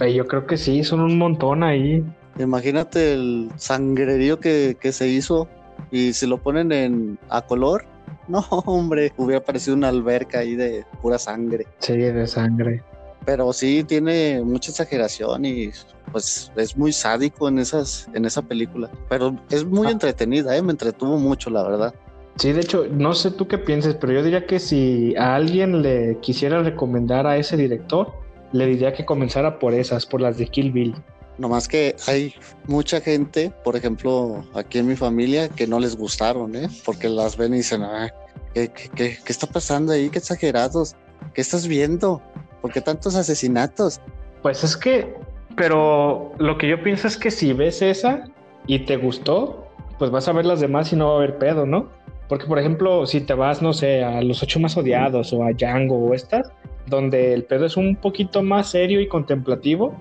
Yo 0.00 0.26
creo 0.26 0.46
que 0.46 0.56
sí, 0.56 0.82
son 0.82 1.00
un 1.00 1.16
montón 1.16 1.62
ahí. 1.62 2.02
Imagínate 2.38 3.12
el 3.14 3.50
sangrerío 3.56 4.40
que, 4.40 4.76
que 4.80 4.92
se 4.92 5.08
hizo 5.08 5.48
y 5.90 6.12
si 6.12 6.26
lo 6.26 6.38
ponen 6.38 6.72
en 6.72 7.18
a 7.28 7.42
color, 7.42 7.84
no, 8.28 8.40
hombre, 8.66 9.12
hubiera 9.16 9.42
parecido 9.44 9.76
una 9.76 9.88
alberca 9.88 10.38
ahí 10.40 10.54
de 10.54 10.84
pura 11.02 11.18
sangre. 11.18 11.66
Sí, 11.78 11.96
de 11.96 12.26
sangre. 12.26 12.82
Pero 13.24 13.52
sí 13.52 13.84
tiene 13.84 14.40
mucha 14.42 14.70
exageración 14.70 15.44
y 15.44 15.70
pues 16.10 16.50
es 16.56 16.76
muy 16.76 16.92
sádico 16.92 17.48
en 17.48 17.58
esas 17.58 18.08
en 18.14 18.24
esa 18.24 18.40
película. 18.42 18.90
Pero 19.08 19.36
es 19.50 19.64
muy 19.64 19.88
Ah. 19.88 19.90
entretenida, 19.90 20.56
¿eh? 20.56 20.62
me 20.62 20.72
entretuvo 20.72 21.18
mucho, 21.18 21.50
la 21.50 21.62
verdad. 21.62 21.94
Sí, 22.36 22.52
de 22.52 22.60
hecho, 22.60 22.86
no 22.90 23.12
sé 23.14 23.32
tú 23.32 23.46
qué 23.46 23.58
pienses, 23.58 23.96
pero 23.96 24.14
yo 24.14 24.22
diría 24.22 24.46
que 24.46 24.58
si 24.58 25.14
a 25.16 25.34
alguien 25.34 25.82
le 25.82 26.16
quisiera 26.22 26.62
recomendar 26.62 27.26
a 27.26 27.36
ese 27.36 27.56
director, 27.56 28.12
le 28.52 28.66
diría 28.66 28.94
que 28.94 29.04
comenzara 29.04 29.58
por 29.58 29.74
esas, 29.74 30.06
por 30.06 30.20
las 30.22 30.38
de 30.38 30.46
Kill 30.46 30.72
Bill. 30.72 30.94
Nomás 31.40 31.66
que 31.66 31.96
hay 32.06 32.34
mucha 32.66 33.00
gente, 33.00 33.50
por 33.64 33.74
ejemplo, 33.74 34.44
aquí 34.54 34.78
en 34.78 34.86
mi 34.86 34.94
familia, 34.94 35.48
que 35.48 35.66
no 35.66 35.80
les 35.80 35.96
gustaron, 35.96 36.54
¿eh? 36.54 36.68
Porque 36.84 37.08
las 37.08 37.38
ven 37.38 37.54
y 37.54 37.58
dicen, 37.58 37.82
"Ah, 37.82 38.10
¿qué, 38.52 38.68
qué, 38.68 38.90
qué- 38.94 39.16
qué 39.24 39.32
está 39.32 39.46
pasando 39.46 39.92
ahí? 39.94 40.10
¿Qué 40.10 40.18
exagerados? 40.18 40.96
¿Qué 41.32 41.40
estás 41.40 41.66
viendo? 41.66 42.20
¿Por 42.60 42.72
qué 42.72 42.82
tantos 42.82 43.14
asesinatos? 43.16 44.02
Pues 44.42 44.62
es 44.64 44.76
que, 44.76 45.14
pero 45.56 46.32
lo 46.38 46.58
que 46.58 46.68
yo 46.68 46.82
pienso 46.82 47.08
es 47.08 47.16
que 47.16 47.30
si 47.30 47.54
ves 47.54 47.80
esa 47.80 48.24
y 48.66 48.80
te 48.80 48.98
gustó, 48.98 49.66
pues 49.98 50.10
vas 50.10 50.28
a 50.28 50.32
ver 50.32 50.44
las 50.44 50.60
demás 50.60 50.92
y 50.92 50.96
no 50.96 51.06
va 51.08 51.12
a 51.14 51.16
haber 51.16 51.38
pedo, 51.38 51.64
¿no? 51.64 51.88
Porque, 52.28 52.44
por 52.44 52.58
ejemplo, 52.58 53.06
si 53.06 53.22
te 53.22 53.32
vas, 53.32 53.62
no 53.62 53.72
sé, 53.72 54.04
a 54.04 54.20
Los 54.20 54.42
Ocho 54.42 54.60
Más 54.60 54.76
Odiados 54.76 55.32
o 55.32 55.42
a 55.42 55.52
Django 55.52 55.96
o 55.96 56.12
estas, 56.12 56.52
donde 56.86 57.32
el 57.32 57.44
pedo 57.44 57.64
es 57.64 57.78
un 57.78 57.96
poquito 57.96 58.42
más 58.42 58.70
serio 58.70 59.00
y 59.00 59.08
contemplativo, 59.08 59.94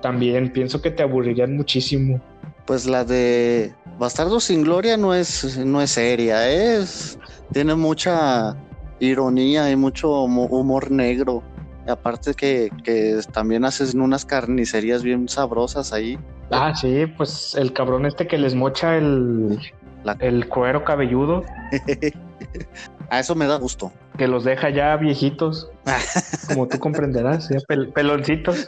también 0.00 0.52
pienso 0.52 0.80
que 0.80 0.90
te 0.90 1.02
aburrirían 1.02 1.56
muchísimo. 1.56 2.20
Pues 2.66 2.86
la 2.86 3.04
de 3.04 3.74
Bastardo 3.98 4.40
sin 4.40 4.62
Gloria 4.62 4.96
no 4.96 5.14
es, 5.14 5.56
no 5.58 5.80
es 5.82 5.90
seria, 5.92 6.48
es 6.50 7.18
tiene 7.52 7.74
mucha 7.74 8.56
ironía 9.00 9.70
y 9.70 9.76
mucho 9.76 10.08
humo- 10.24 10.48
humor 10.50 10.90
negro. 10.90 11.42
Aparte 11.88 12.34
que, 12.34 12.70
que 12.84 13.18
también 13.32 13.64
haces 13.64 13.94
unas 13.94 14.24
carnicerías 14.24 15.02
bien 15.02 15.28
sabrosas 15.28 15.92
ahí. 15.92 16.18
Ah, 16.50 16.74
sí, 16.74 17.06
pues 17.16 17.54
el 17.56 17.72
cabrón 17.72 18.06
este 18.06 18.26
que 18.26 18.38
les 18.38 18.54
mocha 18.54 18.96
el, 18.96 19.58
La- 20.04 20.16
el 20.20 20.48
cuero 20.48 20.84
cabelludo, 20.84 21.44
A 23.10 23.18
eso 23.20 23.34
me 23.34 23.46
da 23.46 23.56
gusto. 23.56 23.92
Que 24.18 24.28
los 24.28 24.44
deja 24.44 24.70
ya 24.70 24.96
viejitos, 24.96 25.70
como 26.48 26.66
tú 26.68 26.78
comprenderás, 26.78 27.48
ya 27.48 27.58
pel- 27.60 27.92
peloncitos. 27.92 28.66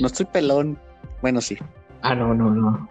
No 0.00 0.06
estoy 0.06 0.26
pelón. 0.26 0.78
Bueno, 1.22 1.40
sí. 1.40 1.56
Ah, 2.02 2.14
no, 2.14 2.34
no, 2.34 2.50
no. 2.50 2.88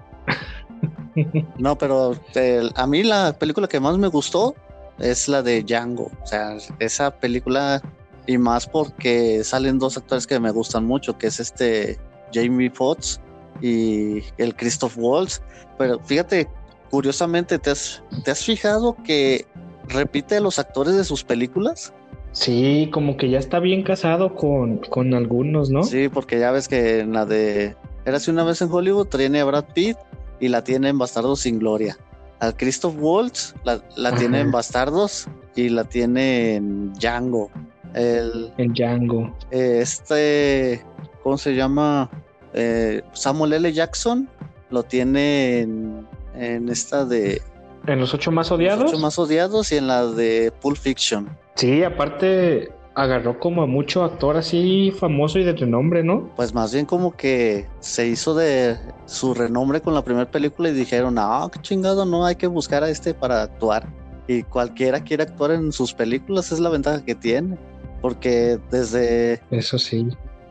No, 1.58 1.78
pero 1.78 2.14
el- 2.36 2.72
a 2.76 2.86
mí 2.88 3.04
la 3.04 3.34
película 3.34 3.68
que 3.68 3.80
más 3.80 3.98
me 3.98 4.08
gustó 4.08 4.56
es 5.00 5.28
la 5.28 5.42
de 5.42 5.64
Django. 5.64 6.12
O 6.22 6.28
sea, 6.28 6.58
esa 6.80 7.12
película 7.12 7.82
y 8.28 8.38
más 8.38 8.68
porque 8.68 9.44
salen 9.44 9.80
dos 9.80 9.98
actores 9.98 10.28
que 10.28 10.40
me 10.40 10.52
gustan 10.52 10.86
mucho, 10.86 11.18
que 11.18 11.28
es 11.28 11.40
este 11.40 11.98
Jamie 12.34 12.70
Foxx 12.70 13.20
y 13.62 14.22
el 14.38 14.56
Christoph 14.56 14.94
Waltz. 14.98 15.42
Pero 15.78 16.00
fíjate, 16.00 16.48
curiosamente, 16.90 17.60
¿te 17.60 17.72
has, 17.72 18.04
te 18.24 18.32
has 18.32 18.44
fijado 18.44 18.96
que 19.04 19.46
repite 19.88 20.38
a 20.38 20.40
los 20.42 20.60
actores 20.60 20.96
de 20.96 21.04
sus 21.04 21.24
películas? 21.24 21.94
Sí, 22.32 22.90
como 22.94 23.18
que 23.18 23.30
ya 23.30 23.40
está 23.40 23.60
bien 23.60 23.84
casado 23.84 24.36
con, 24.36 24.78
con 24.78 25.14
algunos, 25.14 25.70
¿no? 25.72 25.84
Sí, 25.84 26.10
porque 26.10 26.40
ya 26.40 26.52
ves 26.52 26.68
que 26.68 27.00
en 27.00 27.14
la 27.14 27.26
de 27.26 27.76
Érase 28.06 28.32
una 28.32 28.44
vez 28.44 28.62
en 28.62 28.72
Hollywood 28.72 29.08
tiene 29.08 29.40
a 29.42 29.46
Brad 29.46 29.66
Pitt 29.74 29.98
y 30.40 30.48
la 30.48 30.64
tiene 30.64 30.90
en 30.90 30.98
Bastardos 30.98 31.42
sin 31.42 31.60
Gloria. 31.60 31.98
Al 32.40 32.56
Christoph 32.56 32.96
Waltz 32.98 33.54
la, 33.64 33.82
la 33.98 34.16
tiene 34.16 34.40
en 34.40 34.52
Bastardos 34.52 35.28
y 35.56 35.70
la 35.70 35.84
tiene 35.84 36.56
en 36.56 36.94
Django. 36.94 37.50
El, 37.94 38.54
En 38.58 38.74
Django. 38.74 39.36
eh, 39.52 39.80
este, 39.82 40.86
¿cómo 41.24 41.38
se 41.38 41.56
llama? 41.56 42.10
Eh, 42.54 43.02
Samuel 43.14 43.54
L. 43.54 43.74
Jackson 43.74 44.30
lo 44.70 44.84
tiene 44.84 45.60
en, 45.62 46.08
en 46.40 46.70
esta 46.70 47.06
de 47.06 47.42
En 47.88 48.00
los 48.00 48.14
ocho 48.14 48.32
más 48.32 48.50
Los 48.50 48.58
odiados. 48.60 48.92
ocho 48.92 49.00
más 49.00 49.20
odiados 49.20 49.72
y 49.72 49.78
en 49.78 49.88
la 49.88 50.06
de 50.08 50.52
Pulp 50.62 50.78
Fiction. 50.78 51.30
Sí, 51.56 51.84
aparte 51.84 52.72
agarró 52.96 53.40
como 53.40 53.62
a 53.62 53.66
mucho 53.66 54.04
actor 54.04 54.36
así 54.36 54.92
famoso 54.98 55.40
y 55.40 55.44
de 55.44 55.54
renombre, 55.54 56.04
¿no? 56.04 56.30
Pues 56.36 56.54
más 56.54 56.74
bien 56.74 56.86
como 56.86 57.16
que 57.16 57.66
se 57.80 58.08
hizo 58.08 58.36
de 58.36 58.78
su 59.06 59.34
renombre 59.34 59.80
con 59.82 59.94
la 59.94 60.04
primera 60.04 60.30
película 60.30 60.70
y 60.70 60.74
dijeron, 60.74 61.16
ah, 61.18 61.50
qué 61.52 61.62
chingado, 61.62 62.06
no, 62.06 62.26
hay 62.26 62.36
que 62.36 62.48
buscar 62.48 62.84
a 62.84 62.90
este 62.90 63.14
para 63.14 63.44
actuar. 63.44 63.88
Y 64.28 64.44
cualquiera 64.44 65.02
quiere 65.04 65.24
actuar 65.24 65.52
en 65.52 65.72
sus 65.72 65.94
películas, 65.94 66.52
es 66.52 66.60
la 66.60 66.70
ventaja 66.70 67.04
que 67.04 67.16
tiene. 67.16 67.58
Porque 68.02 68.60
desde, 68.72 69.42
Eso 69.52 69.78
sí. 69.78 70.08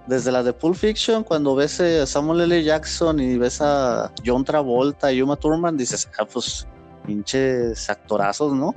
Desde 0.09 0.33
la 0.33 0.43
de 0.43 0.53
Pulp 0.53 0.75
Fiction, 0.75 1.23
cuando 1.23 1.55
ves 1.55 1.81
a 1.81 2.07
Samuel 2.07 2.41
L. 2.41 2.65
Jackson 2.65 3.21
y 3.21 3.37
ves 3.37 3.61
a 3.61 4.11
John 4.25 4.45
Travolta 4.45 5.12
y 5.12 5.21
Uma 5.21 5.37
Thurman, 5.37 5.77
dices, 5.77 6.09
ah, 6.19 6.25
pues 6.25 6.67
pinches 7.07 7.88
actorazos, 7.88 8.55
¿no? 8.55 8.75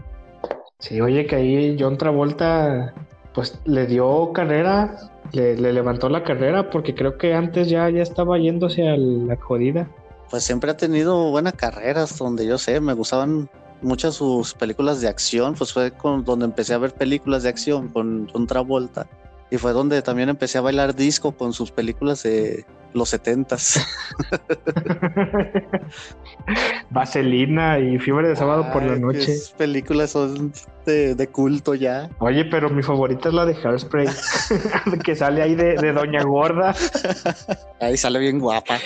Sí, 0.80 1.00
oye, 1.00 1.26
que 1.26 1.36
ahí 1.36 1.78
John 1.80 1.98
Travolta, 1.98 2.94
pues 3.34 3.60
le 3.66 3.88
dio 3.88 4.34
carrera, 4.34 5.12
le, 5.32 5.56
le 5.56 5.74
levantó 5.74 6.10
la 6.10 6.24
carrera, 6.24 6.70
porque 6.70 6.94
creo 6.94 7.18
que 7.18 7.34
antes 7.34 7.70
ya, 7.70 7.90
ya 7.90 8.02
estaba 8.02 8.38
yéndose 8.38 8.88
a 8.88 8.98
la 8.98 9.38
jodida. 9.38 9.88
Pues 10.30 10.44
siempre 10.44 10.72
ha 10.72 10.78
tenido 10.78 11.30
buena 11.30 11.52
carrera, 11.52 12.04
hasta 12.04 12.24
donde 12.24 12.48
yo 12.48 12.58
sé. 12.58 12.80
Me 12.80 12.94
gustaban 12.94 13.50
muchas 13.82 14.16
sus 14.16 14.54
películas 14.54 15.02
de 15.02 15.10
acción. 15.10 15.56
Pues 15.56 15.74
fue 15.74 15.92
con, 15.92 16.24
donde 16.24 16.46
empecé 16.46 16.74
a 16.74 16.78
ver 16.78 16.94
películas 16.94 17.44
de 17.44 17.50
acción 17.50 17.90
con 17.90 18.30
John 18.32 18.48
Travolta. 18.48 19.08
Y 19.52 19.58
fue 19.58 19.74
donde 19.74 20.02
también 20.02 20.30
empecé 20.30 20.58
a 20.58 20.62
bailar 20.62 20.96
disco 20.96 21.34
con 21.34 21.54
sus 21.54 21.72
películas 21.72 22.24
de 22.24 22.66
los 22.94 23.10
setentas. 23.10 23.86
Vaselina 26.90 27.80
y 27.80 28.00
Fiebre 28.00 28.30
de 28.30 28.36
Sábado 28.36 28.68
por 28.72 28.84
la 28.84 28.96
noche. 28.96 29.20
esas 29.20 29.52
películas 29.52 30.12
son 30.12 30.54
de, 30.86 31.16
de 31.16 31.28
culto 31.28 31.76
ya. 31.76 32.10
Oye, 32.20 32.46
pero 32.46 32.70
mi 32.70 32.82
favorita 32.82 33.30
es 33.30 33.36
la 33.36 33.46
de 33.46 33.56
Hairspray, 33.56 34.08
que 35.04 35.16
sale 35.16 35.42
ahí 35.42 35.56
de, 35.56 35.76
de 35.76 35.94
Doña 35.94 36.24
Gorda. 36.24 36.74
Ahí 37.80 37.98
sale 37.98 38.20
bien 38.20 38.40
guapa. 38.40 38.78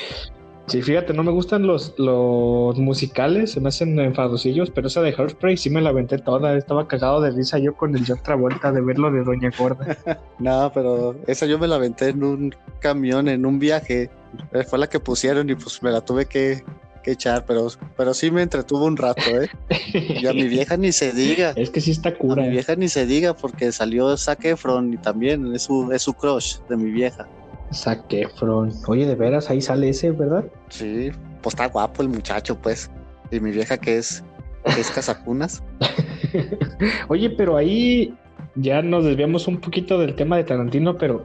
Sí, 0.68 0.82
fíjate, 0.82 1.14
no 1.14 1.24
me 1.24 1.32
gustan 1.32 1.68
los, 1.68 1.94
los 1.98 2.78
musicales, 2.80 3.52
se 3.52 3.62
me 3.62 3.70
hacen 3.70 4.00
enfadosillos, 4.00 4.72
pero 4.72 4.88
esa 4.88 5.02
de 5.04 5.14
Hairspray 5.16 5.58
sí 5.58 5.70
me 5.70 5.80
la 5.80 5.90
aventé 5.92 6.18
toda. 6.18 6.58
Estaba 6.58 6.88
cagado 6.88 7.22
de 7.22 7.30
risa 7.32 7.60
yo 7.60 7.76
con 7.76 7.96
el 7.96 8.04
John 8.06 8.20
Travolta 8.24 8.72
de 8.72 8.82
verlo 8.82 9.12
de 9.12 9.24
Doña 9.24 9.52
Gorda. 9.58 9.96
No, 10.40 10.72
pero 10.74 11.16
esa 11.28 11.46
yo 11.46 11.60
me 11.60 11.68
la 11.68 11.76
aventé 11.76 12.10
en 12.10 12.24
un 12.24 12.56
camión, 12.80 13.30
en 13.30 13.46
un 13.46 13.60
viaje. 13.60 14.10
Eh, 14.54 14.64
Fue 14.64 14.80
la 14.80 14.88
que 14.88 15.00
pusieron 15.00 15.50
y 15.50 15.56
pues 15.56 15.82
me 15.84 15.92
la 15.92 16.02
tuve 16.02 16.26
que, 16.26 16.64
que 17.04 17.12
echar, 17.12 17.46
pero, 17.46 17.68
pero 17.96 18.14
sí 18.16 18.32
me 18.32 18.42
entretuvo 18.42 18.86
un 18.86 18.98
rato, 18.98 19.22
¿eh? 19.30 19.50
Y 19.94 20.26
a 20.28 20.34
mi 20.34 20.48
vieja 20.48 20.76
ni 20.78 20.92
se 20.92 21.12
diga. 21.14 21.54
Es 21.56 21.70
que 21.70 21.80
sí 21.80 21.92
está 21.92 22.10
A 22.10 22.16
cura. 22.18 22.42
mi 22.44 22.50
vieja 22.50 22.76
ni 22.76 22.90
se 22.90 23.06
diga 23.06 23.34
porque 23.36 23.72
salió 23.72 24.18
Zac 24.18 24.44
Efron 24.46 24.94
y 24.94 24.98
también 24.98 25.54
es 25.54 25.62
su, 25.64 25.92
es 25.92 26.02
su 26.02 26.14
crush 26.16 26.58
de 26.70 26.76
mi 26.76 26.90
vieja. 26.92 27.28
Zac 27.74 28.12
Efron. 28.12 28.72
Oye, 28.88 29.06
de 29.06 29.16
veras, 29.16 29.50
ahí 29.50 29.62
sale 29.62 29.90
ese, 29.90 30.12
¿verdad? 30.12 30.46
Sí, 30.70 31.12
pues 31.42 31.54
está 31.54 31.68
guapo 31.68 32.02
el 32.02 32.10
muchacho, 32.10 32.58
pues. 32.60 32.90
Y 33.32 33.40
mi 33.40 33.52
vieja 33.52 33.78
que 33.78 33.98
es, 33.98 34.24
que 34.64 34.82
es 34.82 34.92
casacunas. 34.92 35.64
Oye, 37.08 37.30
pero 37.32 37.58
ahí 37.58 38.14
ya 38.56 38.82
nos 38.82 39.04
desviamos 39.04 39.48
un 39.48 39.60
poquito 39.60 40.00
del 40.00 40.16
tema 40.16 40.38
de 40.38 40.44
Tarantino, 40.44 40.98
pero 40.98 41.24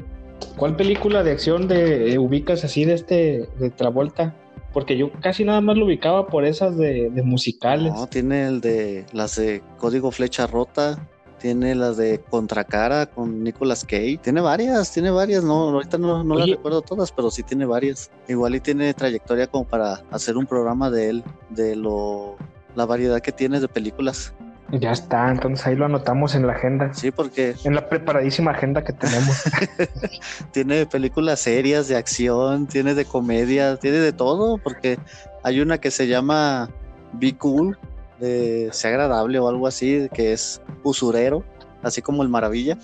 ¿cuál 0.57 0.77
película 0.77 1.23
de 1.23 1.33
acción 1.33 1.69
de 1.69 2.13
eh, 2.13 2.19
ubicas 2.19 2.65
así 2.65 2.85
de 2.85 2.95
este 2.95 3.49
de 3.59 3.71
Travolta? 3.71 4.35
Porque 4.73 4.97
yo 4.97 5.11
casi 5.21 5.45
nada 5.45 5.61
más 5.61 5.77
lo 5.77 5.87
ubicaba 5.87 6.29
por 6.29 6.45
esas 6.45 6.77
de, 6.77 7.11
de 7.11 7.23
musicales. 7.23 7.93
No, 7.93 8.07
tiene 8.07 8.47
el 8.47 8.61
de 8.61 9.05
las 9.13 9.37
de 9.37 9.63
Código 9.79 10.13
Flecha 10.13 10.47
Rota, 10.47 11.09
tiene 11.41 11.75
las 11.75 11.97
de 11.97 12.21
Contracara 12.31 13.07
con 13.07 13.43
Nicolas 13.43 13.85
Cage, 13.85 14.19
tiene 14.23 14.41
varias, 14.41 14.93
tiene 14.93 15.11
varias, 15.11 15.43
no, 15.43 15.71
ahorita 15.71 15.99
no, 15.99 16.23
no 16.23 16.35
las 16.35 16.49
recuerdo 16.49 16.83
todas, 16.83 17.11
pero 17.11 17.31
sí 17.31 17.43
tiene 17.43 17.65
varias. 17.65 18.11
Igual 18.29 18.55
y 18.57 18.61
tiene 18.61 18.93
trayectoria 18.95 19.47
como 19.47 19.65
para 19.65 20.03
hacer 20.11 20.37
un 20.37 20.47
programa 20.47 20.91
de 20.91 21.09
él, 21.09 21.25
de 21.49 21.77
lo 21.77 22.37
la 22.77 22.87
variedad 22.87 23.21
que 23.21 23.33
tiene 23.33 23.59
de 23.59 23.69
películas. 23.69 24.33
Ya 24.73 24.93
está, 24.93 25.29
entonces 25.31 25.67
ahí 25.67 25.75
lo 25.75 25.87
anotamos 25.87 26.37
en 26.37 26.47
la 26.47 26.53
agenda, 26.53 26.95
Sí, 26.95 27.11
porque 27.11 27.57
en 27.65 27.75
la 27.75 27.89
preparadísima 27.89 28.53
agenda 28.53 28.85
que 28.85 28.93
tenemos. 28.93 29.43
tiene 30.53 30.87
películas 30.87 31.41
serias 31.41 31.89
de 31.89 31.97
acción, 31.97 32.67
tiene 32.67 32.95
de 32.95 33.05
comedia, 33.05 33.77
tiene 33.77 33.99
de 33.99 34.13
todo, 34.13 34.59
porque 34.59 34.99
hay 35.43 35.61
una 35.61 35.79
que 35.79 35.91
se 35.91 36.07
llama 36.07 36.71
Be 37.15 37.35
Cool, 37.37 37.77
de 38.21 38.69
Sea 38.73 38.91
Agradable 38.91 39.39
o 39.39 39.49
algo 39.49 39.67
así, 39.67 40.09
que 40.13 40.33
es 40.33 40.61
usurero, 40.83 41.43
así 41.83 42.03
como 42.03 42.23
el 42.23 42.29
Maravilla. 42.29 42.79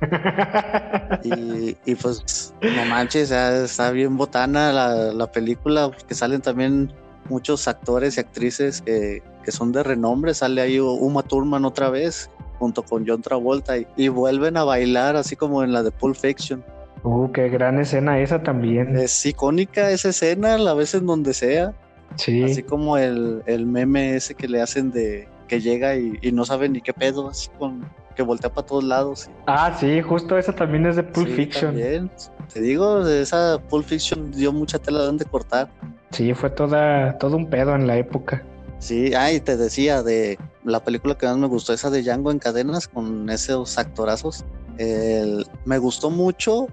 Y, 1.24 1.76
y 1.84 1.94
pues, 1.96 2.54
no 2.62 2.84
manches, 2.84 3.32
está 3.32 3.90
bien 3.90 4.16
botana 4.16 4.72
la, 4.72 5.12
la 5.12 5.32
película, 5.32 5.88
porque 5.88 6.14
salen 6.14 6.40
también 6.40 6.92
muchos 7.28 7.66
actores 7.66 8.16
y 8.16 8.20
actrices 8.20 8.80
que, 8.80 9.22
que 9.44 9.50
son 9.50 9.72
de 9.72 9.82
renombre. 9.82 10.34
Sale 10.34 10.60
ahí 10.60 10.78
Uma 10.78 11.24
Thurman 11.24 11.64
otra 11.64 11.90
vez, 11.90 12.30
junto 12.60 12.84
con 12.84 13.06
John 13.08 13.22
Travolta, 13.22 13.76
y, 13.76 13.88
y 13.96 14.06
vuelven 14.08 14.56
a 14.56 14.62
bailar, 14.64 15.16
así 15.16 15.34
como 15.34 15.64
en 15.64 15.72
la 15.72 15.82
de 15.82 15.90
Pulp 15.90 16.14
Fiction. 16.16 16.64
uh, 17.02 17.30
qué 17.32 17.48
gran 17.48 17.80
escena 17.80 18.20
esa 18.20 18.42
también. 18.42 18.96
Es 18.96 19.26
icónica 19.26 19.90
esa 19.90 20.10
escena, 20.10 20.58
la 20.58 20.74
ves 20.74 20.94
en 20.94 21.06
donde 21.06 21.34
sea, 21.34 21.74
Sí. 22.18 22.42
así 22.44 22.62
como 22.62 22.98
el, 22.98 23.42
el 23.46 23.64
meme 23.64 24.16
ese 24.16 24.34
que 24.34 24.46
le 24.48 24.60
hacen 24.60 24.90
de 24.90 25.26
que 25.46 25.60
llega 25.60 25.96
y, 25.96 26.18
y 26.20 26.30
no 26.32 26.44
sabe 26.44 26.68
ni 26.68 26.82
qué 26.82 26.92
pedo, 26.92 27.28
así 27.28 27.48
con 27.58 27.88
que 28.14 28.22
voltea 28.22 28.52
para 28.52 28.66
todos 28.66 28.84
lados. 28.84 29.30
Ah, 29.46 29.74
sí, 29.78 30.02
justo 30.02 30.36
esa 30.36 30.52
también 30.52 30.84
es 30.86 30.96
de 30.96 31.04
Pulp 31.04 31.28
Sí, 31.28 31.34
Fiction. 31.34 31.66
también. 31.74 32.10
Te 32.52 32.60
digo, 32.60 33.06
esa 33.08 33.58
Pulp 33.70 33.86
Fiction 33.86 34.30
dio 34.32 34.52
mucha 34.52 34.78
tela 34.78 34.98
de 35.00 35.06
donde 35.06 35.24
cortar. 35.24 35.70
Sí, 36.10 36.34
fue 36.34 36.50
toda, 36.50 37.16
todo 37.18 37.36
un 37.36 37.48
pedo 37.48 37.74
en 37.74 37.86
la 37.86 37.96
época. 37.96 38.42
Sí, 38.80 39.14
ah, 39.14 39.32
y 39.32 39.40
te 39.40 39.56
decía 39.56 40.02
de 40.02 40.38
la 40.64 40.82
película 40.84 41.16
que 41.16 41.26
más 41.26 41.36
me 41.38 41.46
gustó, 41.46 41.72
esa 41.72 41.90
de 41.90 42.02
Django 42.02 42.30
en 42.30 42.38
cadenas 42.40 42.88
con 42.88 43.30
esos 43.30 43.78
actorazos. 43.78 44.44
El- 44.78 45.46
me 45.64 45.78
gustó 45.78 46.10
mucho 46.10 46.66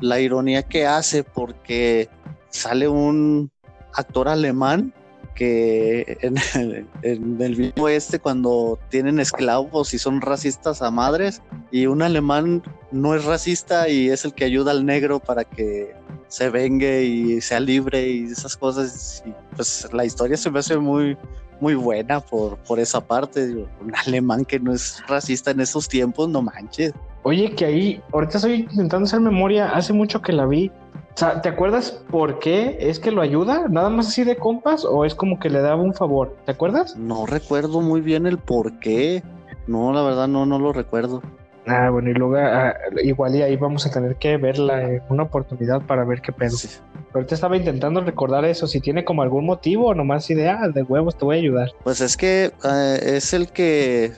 la 0.00 0.20
ironía 0.20 0.62
que 0.62 0.86
hace 0.86 1.24
porque 1.24 2.08
sale 2.50 2.86
un 2.88 3.50
actor 3.94 4.28
alemán 4.28 4.92
que 5.34 6.18
en 6.20 6.36
el, 6.54 6.86
en 7.02 7.40
el 7.40 7.72
este 7.88 8.18
cuando 8.18 8.78
tienen 8.90 9.20
esclavos 9.20 9.94
y 9.94 9.98
son 9.98 10.20
racistas 10.20 10.82
a 10.82 10.90
madres 10.90 11.40
y 11.70 11.86
un 11.86 12.02
alemán 12.02 12.62
no 12.90 13.14
es 13.14 13.24
racista 13.24 13.88
y 13.88 14.10
es 14.10 14.24
el 14.24 14.34
que 14.34 14.44
ayuda 14.44 14.72
al 14.72 14.84
negro 14.84 15.18
para 15.20 15.44
que 15.44 15.94
se 16.28 16.50
vengue 16.50 17.04
y 17.04 17.40
sea 17.40 17.60
libre 17.60 18.08
y 18.08 18.24
esas 18.24 18.56
cosas 18.56 19.24
pues 19.56 19.88
la 19.92 20.04
historia 20.04 20.36
se 20.36 20.50
me 20.50 20.58
hace 20.58 20.76
muy 20.76 21.16
muy 21.60 21.74
buena 21.74 22.20
por, 22.20 22.56
por 22.58 22.78
esa 22.78 23.00
parte 23.00 23.66
un 23.80 23.94
alemán 24.06 24.44
que 24.44 24.58
no 24.58 24.74
es 24.74 25.02
racista 25.06 25.52
en 25.52 25.60
esos 25.60 25.88
tiempos 25.88 26.28
no 26.28 26.42
manches 26.42 26.92
Oye, 27.22 27.54
que 27.54 27.66
ahí, 27.66 28.02
ahorita 28.12 28.38
estoy 28.38 28.66
intentando 28.70 29.04
hacer 29.04 29.20
memoria, 29.20 29.70
hace 29.72 29.92
mucho 29.92 30.22
que 30.22 30.32
la 30.32 30.46
vi. 30.46 30.70
O 31.14 31.18
sea, 31.20 31.42
¿te 31.42 31.48
acuerdas 31.48 31.90
por 32.10 32.38
qué 32.38 32.78
es 32.80 32.98
que 32.98 33.10
lo 33.10 33.20
ayuda? 33.20 33.66
¿Nada 33.68 33.90
más 33.90 34.08
así 34.08 34.24
de 34.24 34.36
compas 34.36 34.84
o 34.84 35.04
es 35.04 35.14
como 35.14 35.38
que 35.38 35.50
le 35.50 35.60
daba 35.60 35.82
un 35.82 35.92
favor? 35.94 36.36
¿Te 36.46 36.52
acuerdas? 36.52 36.96
no 36.96 37.26
recuerdo 37.26 37.80
muy 37.80 38.00
bien 38.00 38.26
el 38.26 38.38
por 38.38 38.78
qué 38.78 39.22
no 39.66 39.92
la 39.92 40.02
verdad 40.02 40.28
no 40.28 40.46
no 40.46 40.58
lo 40.58 40.72
recuerdo 40.72 41.22
Ah, 41.66 41.90
bueno, 41.90 42.10
y 42.10 42.14
luego 42.14 42.36
ah, 42.36 42.74
igual 43.04 43.34
y 43.36 43.42
ahí 43.42 43.54
vamos 43.56 43.86
a 43.86 43.90
tener 43.90 44.16
que 44.16 44.38
verla 44.38 44.82
en 44.82 45.02
una 45.10 45.24
oportunidad 45.24 45.82
para 45.82 46.04
ver 46.04 46.22
qué 46.22 46.32
pedo. 46.32 46.50
Sí. 46.56 46.68
Ahorita 47.12 47.34
estaba 47.34 47.54
intentando 47.56 48.00
recordar 48.00 48.44
eso, 48.46 48.66
si 48.66 48.80
tiene 48.80 49.04
como 49.04 49.20
algún 49.22 49.44
motivo 49.44 49.88
o 49.88 49.94
nomás 49.94 50.26
de, 50.26 50.48
ah, 50.48 50.68
de 50.68 50.82
huevos 50.82 51.16
te 51.18 51.24
voy 51.26 51.36
a 51.36 51.38
ayudar. 51.38 51.70
Pues 51.84 52.00
es 52.00 52.16
que 52.16 52.50
eh, 52.64 52.98
es 53.04 53.34
el 53.34 53.48
que 53.52 54.12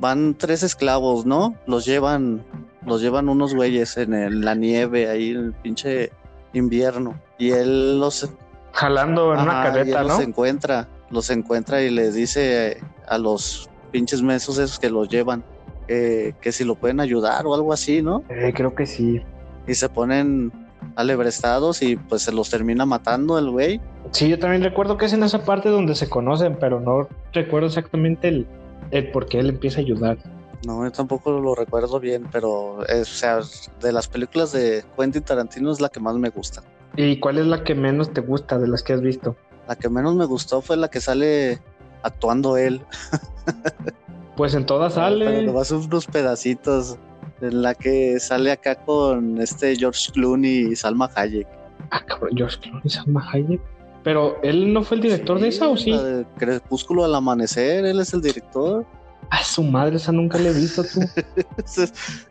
van 0.00 0.34
tres 0.34 0.64
esclavos, 0.64 1.24
¿no? 1.24 1.54
Los 1.64 1.86
llevan, 1.86 2.42
los 2.84 3.00
llevan 3.00 3.28
unos 3.28 3.54
güeyes 3.54 3.96
en 3.96 4.12
el- 4.12 4.40
la 4.40 4.56
nieve, 4.56 5.08
ahí 5.08 5.30
en 5.30 5.36
el 5.38 5.52
pinche 5.52 6.10
invierno. 6.52 7.20
Y 7.38 7.50
él 7.50 7.98
los, 8.00 8.28
Jalando 8.72 9.34
en 9.34 9.40
una 9.40 9.52
y 9.52 9.64
carreta, 9.64 10.00
él 10.00 10.06
¿no? 10.06 10.14
los 10.14 10.20
encuentra, 10.20 10.88
los 11.10 11.30
encuentra 11.30 11.82
y 11.82 11.90
les 11.90 12.14
dice 12.14 12.78
a 13.08 13.18
los 13.18 13.68
pinches 13.90 14.22
mensos 14.22 14.58
esos 14.58 14.78
que 14.78 14.90
los 14.90 15.08
llevan 15.08 15.42
que, 15.90 16.34
que 16.40 16.52
si 16.52 16.64
lo 16.64 16.76
pueden 16.76 17.00
ayudar 17.00 17.46
o 17.46 17.54
algo 17.54 17.72
así, 17.72 18.00
¿no? 18.00 18.22
Eh, 18.28 18.52
creo 18.54 18.74
que 18.74 18.86
sí. 18.86 19.20
Y 19.66 19.74
se 19.74 19.88
ponen 19.88 20.52
alebrestados 20.94 21.82
y 21.82 21.96
pues 21.96 22.22
se 22.22 22.32
los 22.32 22.48
termina 22.48 22.86
matando 22.86 23.38
el 23.38 23.50
güey. 23.50 23.80
Sí, 24.12 24.28
yo 24.28 24.38
también 24.38 24.62
recuerdo 24.62 24.96
que 24.96 25.06
es 25.06 25.12
en 25.12 25.22
esa 25.22 25.44
parte 25.44 25.68
donde 25.68 25.94
se 25.94 26.08
conocen, 26.08 26.56
pero 26.60 26.80
no 26.80 27.08
recuerdo 27.32 27.66
exactamente 27.66 28.28
el, 28.28 28.46
el 28.92 29.10
por 29.10 29.26
qué 29.26 29.40
él 29.40 29.48
empieza 29.48 29.80
a 29.80 29.82
ayudar. 29.82 30.18
No, 30.66 30.84
yo 30.84 30.92
tampoco 30.92 31.32
lo 31.40 31.54
recuerdo 31.54 32.00
bien, 32.00 32.26
pero 32.30 32.84
es, 32.86 33.10
o 33.10 33.14
sea, 33.14 33.40
de 33.80 33.92
las 33.92 34.08
películas 34.08 34.52
de 34.52 34.84
Quentin 34.98 35.22
Tarantino 35.22 35.70
es 35.72 35.80
la 35.80 35.88
que 35.88 36.00
más 36.00 36.16
me 36.16 36.28
gusta. 36.28 36.62
¿Y 36.96 37.18
cuál 37.18 37.38
es 37.38 37.46
la 37.46 37.64
que 37.64 37.74
menos 37.74 38.12
te 38.12 38.20
gusta 38.20 38.58
de 38.58 38.68
las 38.68 38.82
que 38.82 38.92
has 38.92 39.00
visto? 39.00 39.36
La 39.68 39.76
que 39.76 39.88
menos 39.88 40.14
me 40.16 40.26
gustó 40.26 40.60
fue 40.60 40.76
la 40.76 40.88
que 40.88 41.00
sale 41.00 41.60
actuando 42.02 42.56
él. 42.56 42.82
Pues 44.36 44.54
en 44.54 44.64
todas 44.64 44.94
Pero 44.94 45.06
sale. 45.06 45.42
nomás 45.42 45.70
unos 45.70 46.06
pedacitos. 46.06 46.96
En 47.42 47.60
la 47.60 47.74
que 47.74 48.18
sale 48.20 48.50
acá 48.50 48.74
con 48.74 49.38
este 49.38 49.76
George 49.76 50.10
Clooney 50.12 50.72
y 50.72 50.76
Salma 50.76 51.10
Hayek. 51.14 51.46
Ah, 51.90 52.02
cabrón, 52.06 52.30
George 52.34 52.58
Clooney, 52.60 52.88
Salma 52.88 53.22
Hayek. 53.30 53.60
Pero 54.02 54.38
él 54.42 54.72
no 54.72 54.82
fue 54.82 54.96
el 54.96 55.02
director 55.02 55.40
de 55.40 55.48
esa 55.48 55.68
o 55.68 55.76
sí? 55.76 55.90
La 55.90 56.02
de 56.02 56.26
Crepúsculo 56.38 57.04
al 57.04 57.14
amanecer, 57.14 57.84
él 57.84 58.00
es 58.00 58.14
el 58.14 58.22
director. 58.22 58.86
Ah, 59.30 59.44
su 59.44 59.62
madre, 59.62 59.96
esa 59.96 60.10
nunca 60.10 60.38
la 60.38 60.50
he 60.50 60.52
visto 60.52 60.82
tú. 60.82 61.00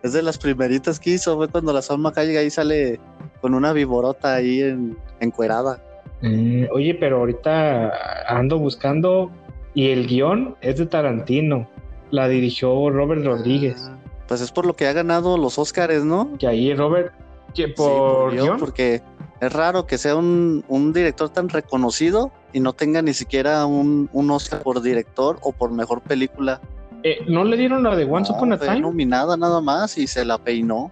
es, 0.03 0.13
de 0.13 0.21
las 0.21 0.37
primeritas 0.37 0.99
que 0.99 1.11
hizo, 1.11 1.37
fue 1.37 1.47
cuando 1.47 1.71
la 1.71 1.81
Salma 1.81 2.11
Hayek 2.13 2.37
ahí 2.37 2.49
sale 2.49 2.99
con 3.41 3.53
una 3.53 3.71
viborota 3.71 4.35
ahí 4.35 4.61
en, 4.61 4.97
encuerada. 5.19 5.81
Eh, 6.21 6.67
oye, 6.73 6.93
pero 6.95 7.19
ahorita 7.19 7.93
ando 8.27 8.59
buscando 8.59 9.31
y 9.73 9.91
el 9.91 10.07
guion 10.07 10.55
es 10.61 10.77
de 10.77 10.85
Tarantino. 10.85 11.69
La 12.11 12.27
dirigió 12.27 12.89
Robert 12.89 13.23
Rodríguez. 13.23 13.77
Ah, 13.87 13.97
Pues 14.27 14.41
es 14.41 14.51
por 14.51 14.65
lo 14.65 14.75
que 14.75 14.87
ha 14.87 14.93
ganado 14.93 15.37
los 15.37 15.57
Óscares, 15.57 16.03
¿no? 16.03 16.37
Que 16.37 16.47
ahí 16.47 16.73
Robert, 16.73 17.13
que 17.55 17.67
Sí, 17.67 17.73
por 17.77 18.31
guion, 18.31 18.45
guion, 18.45 18.59
porque 18.59 19.01
es 19.39 19.53
raro 19.53 19.85
que 19.85 19.97
sea 19.97 20.15
un, 20.17 20.65
un 20.67 20.91
director 20.91 21.29
tan 21.29 21.47
reconocido 21.47 22.31
y 22.51 22.59
no 22.59 22.73
tenga 22.73 23.01
ni 23.01 23.13
siquiera 23.13 23.65
un, 23.65 24.09
un 24.11 24.31
Oscar 24.31 24.61
por 24.63 24.81
director 24.81 25.37
o 25.41 25.53
por 25.53 25.71
mejor 25.71 26.01
película. 26.01 26.59
Eh, 27.03 27.19
¿no 27.27 27.43
le 27.43 27.57
dieron 27.57 27.83
la 27.83 27.95
de 27.95 28.05
Once 28.05 28.31
No, 28.31 28.37
Upon 28.37 28.53
a 28.53 28.57
fue 28.57 28.67
Time? 28.67 28.81
nominada 28.81 29.37
nada 29.37 29.61
más 29.61 29.97
y 29.97 30.07
se 30.07 30.25
la 30.25 30.37
peinó. 30.37 30.91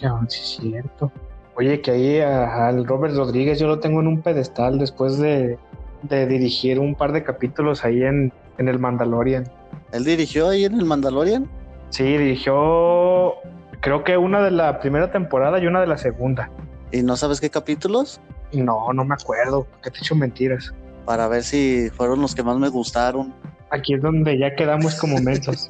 Cabrón, 0.00 0.28
sí 0.28 0.40
es 0.42 0.70
cierto. 0.70 1.10
Oye, 1.56 1.80
que 1.80 1.90
ahí 1.90 2.20
al 2.20 2.86
Robert 2.86 3.14
Rodríguez 3.14 3.58
yo 3.58 3.66
lo 3.66 3.78
tengo 3.80 4.00
en 4.00 4.06
un 4.08 4.20
pedestal 4.22 4.78
después 4.78 5.18
de, 5.18 5.58
de 6.02 6.26
dirigir 6.26 6.78
un 6.78 6.94
par 6.94 7.12
de 7.12 7.24
capítulos 7.24 7.84
ahí 7.84 8.02
en, 8.02 8.32
en 8.58 8.68
el 8.68 8.78
Mandalorian. 8.78 9.50
Él 9.92 10.04
dirigió 10.04 10.48
ahí 10.50 10.64
en 10.64 10.74
el 10.78 10.84
Mandalorian. 10.84 11.48
Sí, 11.90 12.04
dirigió 12.04 13.34
creo 13.80 14.04
que 14.04 14.16
una 14.16 14.42
de 14.42 14.50
la 14.50 14.80
primera 14.80 15.10
temporada 15.10 15.58
y 15.58 15.66
una 15.66 15.80
de 15.80 15.86
la 15.86 15.96
segunda. 15.96 16.50
¿Y 16.92 17.02
no 17.02 17.16
sabes 17.16 17.40
qué 17.40 17.48
capítulos? 17.50 18.20
No, 18.52 18.92
no 18.92 19.04
me 19.04 19.14
acuerdo, 19.14 19.64
porque 19.64 19.90
te 19.90 19.98
he 19.98 20.00
hecho 20.00 20.14
mentiras. 20.14 20.74
Para 21.04 21.28
ver 21.28 21.42
si 21.42 21.88
fueron 21.90 22.20
los 22.20 22.34
que 22.34 22.42
más 22.42 22.58
me 22.58 22.68
gustaron. 22.68 23.32
Aquí 23.70 23.94
es 23.94 24.02
donde 24.02 24.38
ya 24.38 24.54
quedamos 24.54 24.94
como 24.94 25.18
mensos. 25.18 25.66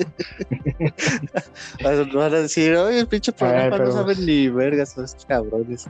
Van 1.83 2.35
a 2.35 2.41
decir, 2.41 2.75
oye, 2.77 3.01
el 3.01 3.07
pinche 3.07 3.33
programa 3.33 3.71
pero- 3.71 3.87
no 3.87 3.93
saben 3.93 4.27
ni 4.27 4.49
vergas 4.49 4.93
son 4.93 5.05
estos 5.05 5.25
cabrones. 5.25 5.89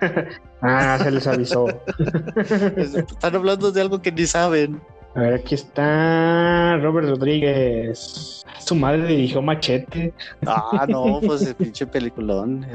ah, 0.62 0.98
se 1.02 1.10
les 1.10 1.26
avisó. 1.26 1.66
Están 2.76 3.36
hablando 3.36 3.72
de 3.72 3.80
algo 3.80 4.00
que 4.00 4.12
ni 4.12 4.26
saben. 4.26 4.80
A 5.14 5.20
ver, 5.20 5.34
aquí 5.34 5.54
está 5.54 6.78
Robert 6.78 7.08
Rodríguez. 7.08 8.42
Su 8.60 8.74
madre 8.74 9.06
dirigió 9.06 9.42
Machete. 9.42 10.14
Ah, 10.46 10.86
no, 10.88 11.20
pues 11.26 11.42
el 11.42 11.54
pinche 11.54 11.86
peliculón. 11.86 12.66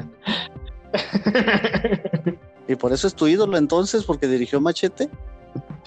Y 2.67 2.76
por 2.76 2.93
eso 2.93 3.08
es 3.08 3.15
tu 3.15 3.28
ídolo 3.28 3.58
entonces, 3.58 4.04
porque 4.04 4.28
dirigió 4.28 4.62
Machete. 4.62 5.10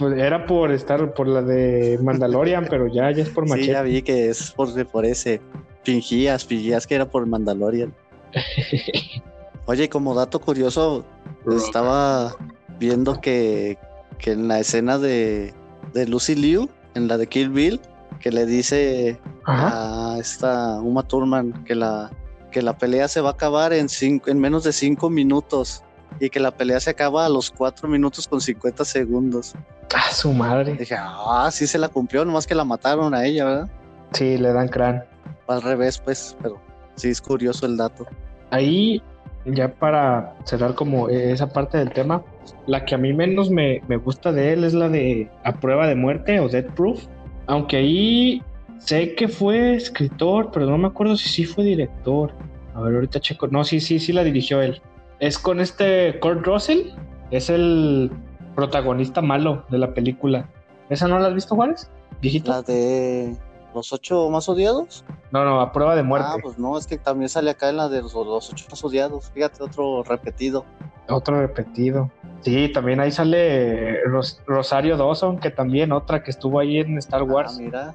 Pues 0.00 0.18
era 0.18 0.46
por 0.46 0.72
estar 0.72 1.12
por 1.12 1.28
la 1.28 1.42
de 1.42 1.98
Mandalorian, 2.02 2.66
pero 2.70 2.88
ya, 2.88 3.10
ya 3.10 3.22
es 3.22 3.28
por 3.28 3.44
Sí, 3.44 3.50
Machete. 3.50 3.72
ya 3.72 3.82
vi 3.82 4.00
que 4.02 4.30
es 4.30 4.50
por, 4.50 4.86
por 4.86 5.04
ese. 5.04 5.40
Fingías, 5.84 6.44
fingías 6.44 6.86
que 6.86 6.94
era 6.94 7.06
por 7.08 7.26
Mandalorian. 7.26 7.94
Oye, 9.66 9.88
como 9.90 10.14
dato 10.14 10.40
curioso, 10.40 11.04
estaba 11.54 12.34
viendo 12.78 13.20
que, 13.20 13.78
que 14.18 14.32
en 14.32 14.48
la 14.48 14.58
escena 14.60 14.98
de, 14.98 15.52
de 15.92 16.06
Lucy 16.06 16.34
Liu, 16.34 16.68
en 16.94 17.06
la 17.06 17.18
de 17.18 17.26
Kill 17.26 17.50
Bill, 17.50 17.80
que 18.20 18.32
le 18.32 18.46
dice 18.46 19.18
Ajá. 19.44 20.14
a 20.14 20.18
esta 20.18 20.80
Uma 20.80 21.02
Thurman 21.02 21.64
que 21.64 21.74
la, 21.74 22.10
que 22.50 22.62
la 22.62 22.76
pelea 22.76 23.06
se 23.06 23.20
va 23.20 23.30
a 23.30 23.32
acabar 23.32 23.72
en, 23.72 23.88
cinco, 23.88 24.30
en 24.30 24.40
menos 24.40 24.64
de 24.64 24.72
5 24.72 25.08
minutos 25.10 25.82
y 26.18 26.30
que 26.30 26.40
la 26.40 26.50
pelea 26.50 26.80
se 26.80 26.90
acaba 26.90 27.24
a 27.24 27.28
los 27.28 27.50
4 27.50 27.88
minutos 27.88 28.26
con 28.26 28.40
50 28.40 28.84
segundos. 28.84 29.54
Ah, 29.94 30.12
su 30.12 30.32
madre. 30.32 30.74
Dije, 30.74 30.96
ah, 30.98 31.48
sí 31.52 31.66
se 31.66 31.78
la 31.78 31.88
cumplió, 31.88 32.24
nomás 32.24 32.46
que 32.46 32.54
la 32.54 32.64
mataron 32.64 33.14
a 33.14 33.24
ella, 33.24 33.44
¿verdad? 33.44 33.70
Sí, 34.12 34.38
le 34.38 34.52
dan 34.52 34.68
crán. 34.68 35.04
Al 35.46 35.62
revés, 35.62 35.98
pues, 35.98 36.36
pero 36.42 36.60
sí 36.94 37.08
es 37.08 37.20
curioso 37.20 37.66
el 37.66 37.76
dato. 37.76 38.06
Ahí, 38.50 39.02
ya 39.44 39.72
para 39.72 40.34
cerrar 40.44 40.74
como 40.74 41.08
esa 41.08 41.48
parte 41.48 41.78
del 41.78 41.90
tema, 41.90 42.22
la 42.66 42.84
que 42.84 42.94
a 42.94 42.98
mí 42.98 43.12
menos 43.12 43.50
me, 43.50 43.82
me 43.88 43.96
gusta 43.96 44.32
de 44.32 44.52
él 44.52 44.64
es 44.64 44.74
la 44.74 44.88
de 44.88 45.30
A 45.44 45.52
Prueba 45.52 45.86
de 45.86 45.94
Muerte 45.94 46.40
o 46.40 46.48
Death 46.48 46.70
Proof. 46.72 47.04
Aunque 47.46 47.78
ahí 47.78 48.42
sé 48.78 49.14
que 49.14 49.28
fue 49.28 49.74
escritor, 49.74 50.50
pero 50.52 50.66
no 50.66 50.78
me 50.78 50.88
acuerdo 50.88 51.16
si 51.16 51.28
sí 51.28 51.44
fue 51.44 51.64
director. 51.64 52.32
A 52.74 52.80
ver, 52.80 52.94
ahorita 52.94 53.20
checo. 53.20 53.48
No, 53.48 53.64
sí, 53.64 53.80
sí, 53.80 53.98
sí 53.98 54.12
la 54.12 54.24
dirigió 54.24 54.62
él. 54.62 54.80
Es 55.20 55.38
con 55.38 55.60
este 55.60 56.18
Kurt 56.20 56.44
Russell. 56.46 56.90
Es 57.30 57.48
el 57.50 58.10
protagonista 58.54 59.20
malo 59.22 59.64
de 59.68 59.78
la 59.78 59.94
película. 59.94 60.48
¿Esa 60.88 61.06
no 61.06 61.18
la 61.18 61.28
has 61.28 61.34
visto, 61.34 61.54
Juárez? 61.54 61.90
¿Viejito? 62.20 62.50
La 62.50 62.62
de 62.62 63.36
los 63.74 63.92
ocho 63.92 64.28
más 64.30 64.48
odiados. 64.48 65.04
No, 65.30 65.44
no, 65.44 65.60
A 65.60 65.72
Prueba 65.72 65.94
de 65.94 66.00
Ah, 66.00 66.04
Muerte. 66.04 66.40
pues 66.42 66.58
no, 66.58 66.76
es 66.76 66.86
que 66.86 66.98
también 66.98 67.28
sale 67.28 67.50
acá 67.50 67.68
en 67.68 67.76
la 67.76 67.88
de 67.88 68.02
los, 68.02 68.14
los 68.14 68.50
ocho 68.52 68.66
más 68.68 68.82
odiados. 68.82 69.30
Fíjate, 69.30 69.62
otro 69.62 70.02
repetido. 70.02 70.64
Otro 71.08 71.40
repetido. 71.40 72.10
Sí, 72.40 72.68
también 72.72 72.98
ahí 73.00 73.12
sale 73.12 74.02
Ros- 74.04 74.40
Rosario 74.46 74.96
Dawson, 74.96 75.38
que 75.38 75.50
también 75.50 75.92
otra 75.92 76.22
que 76.22 76.30
estuvo 76.30 76.58
ahí 76.58 76.78
en 76.78 76.98
Star 76.98 77.20
Ah, 77.20 77.24
Wars. 77.24 77.58
mira, 77.58 77.94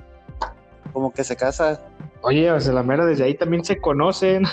como 0.93 1.11
que 1.11 1.23
se 1.23 1.35
casa. 1.35 1.81
Oye, 2.21 2.49
o 2.51 2.59
sea, 2.59 2.71
la 2.73 2.83
mera 2.83 3.05
desde 3.05 3.25
ahí 3.25 3.33
también 3.35 3.65
se 3.65 3.77
conocen. 3.81 4.43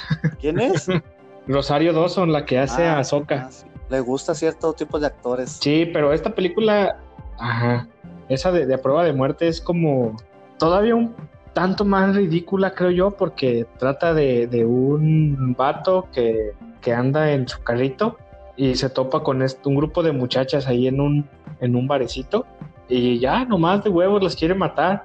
¿Quién 0.41 0.59
es? 0.59 0.89
Rosario 1.53 1.93
Dawson, 1.93 2.33
la 2.33 2.45
que 2.45 2.59
hace 2.59 2.87
Ah, 2.87 2.97
a 2.97 3.01
ah, 3.01 3.05
sí. 3.51 3.67
Le 3.88 4.01
gusta 4.01 4.35
cierto 4.35 4.73
tipo 4.73 4.99
de 4.99 5.07
actores. 5.07 5.59
Sí, 5.61 5.88
pero 5.93 6.12
esta 6.12 6.35
película, 6.35 6.99
ajá, 7.38 7.88
esa 8.29 8.51
de, 8.51 8.67
de 8.67 8.75
A 8.75 8.79
Prueba 8.79 9.05
de 9.05 9.12
Muerte 9.12 9.49
es 9.49 9.61
como 9.61 10.17
todavía 10.59 10.95
un 10.95 11.15
tanto 11.53 11.85
más 11.85 12.17
ridícula, 12.17 12.75
creo 12.75 12.91
yo, 12.91 13.11
porque 13.11 13.67
trata 13.79 14.15
de, 14.15 14.47
de 14.47 14.65
un 14.65 15.55
vato 15.57 16.09
que, 16.12 16.53
que 16.81 16.93
anda 16.93 17.33
en 17.33 17.47
su 17.47 17.62
carrito 17.62 18.17
y 18.57 18.75
se 18.75 18.88
topa 18.88 19.23
con 19.23 19.43
este, 19.43 19.69
un 19.69 19.77
grupo 19.77 20.03
de 20.03 20.12
muchachas 20.12 20.67
ahí 20.67 20.87
en 20.87 21.01
un, 21.01 21.29
en 21.61 21.77
un 21.77 21.87
barecito 21.87 22.47
y 22.88 23.19
ya 23.19 23.45
nomás 23.45 23.83
de 23.85 23.91
huevos 23.91 24.23
las 24.23 24.37
quiere 24.37 24.55
matar 24.55 25.05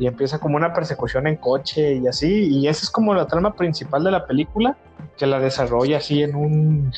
y 0.00 0.06
empieza 0.06 0.38
como 0.40 0.56
una 0.56 0.72
persecución 0.72 1.26
en 1.26 1.36
coche 1.36 1.94
y 1.94 2.08
así 2.08 2.48
y 2.48 2.66
esa 2.66 2.84
es 2.84 2.90
como 2.90 3.14
la 3.14 3.26
trama 3.26 3.54
principal 3.54 4.02
de 4.02 4.10
la 4.10 4.26
película 4.26 4.76
que 5.18 5.26
la 5.26 5.38
desarrolla 5.38 5.98
así 5.98 6.22
en 6.22 6.34
un 6.34 6.92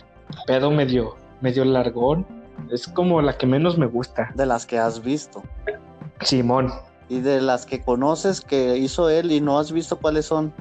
pedo 0.47 0.71
medio 0.71 1.17
medio 1.41 1.65
largón 1.65 2.25
es 2.71 2.87
como 2.87 3.21
la 3.21 3.37
que 3.37 3.47
menos 3.47 3.77
me 3.77 3.87
gusta 3.87 4.31
De 4.37 4.47
las 4.47 4.67
que 4.67 4.79
has 4.79 5.03
visto. 5.03 5.43
Simón 6.21 6.71
Y 7.09 7.19
de 7.19 7.41
las 7.41 7.67
que 7.67 7.83
conoces 7.83 8.41
que 8.41 8.77
hizo 8.79 9.11
él 9.11 9.33
y 9.33 9.41
no 9.41 9.59
has 9.59 9.73
visto 9.73 9.99
cuáles 9.99 10.27
son. 10.27 10.55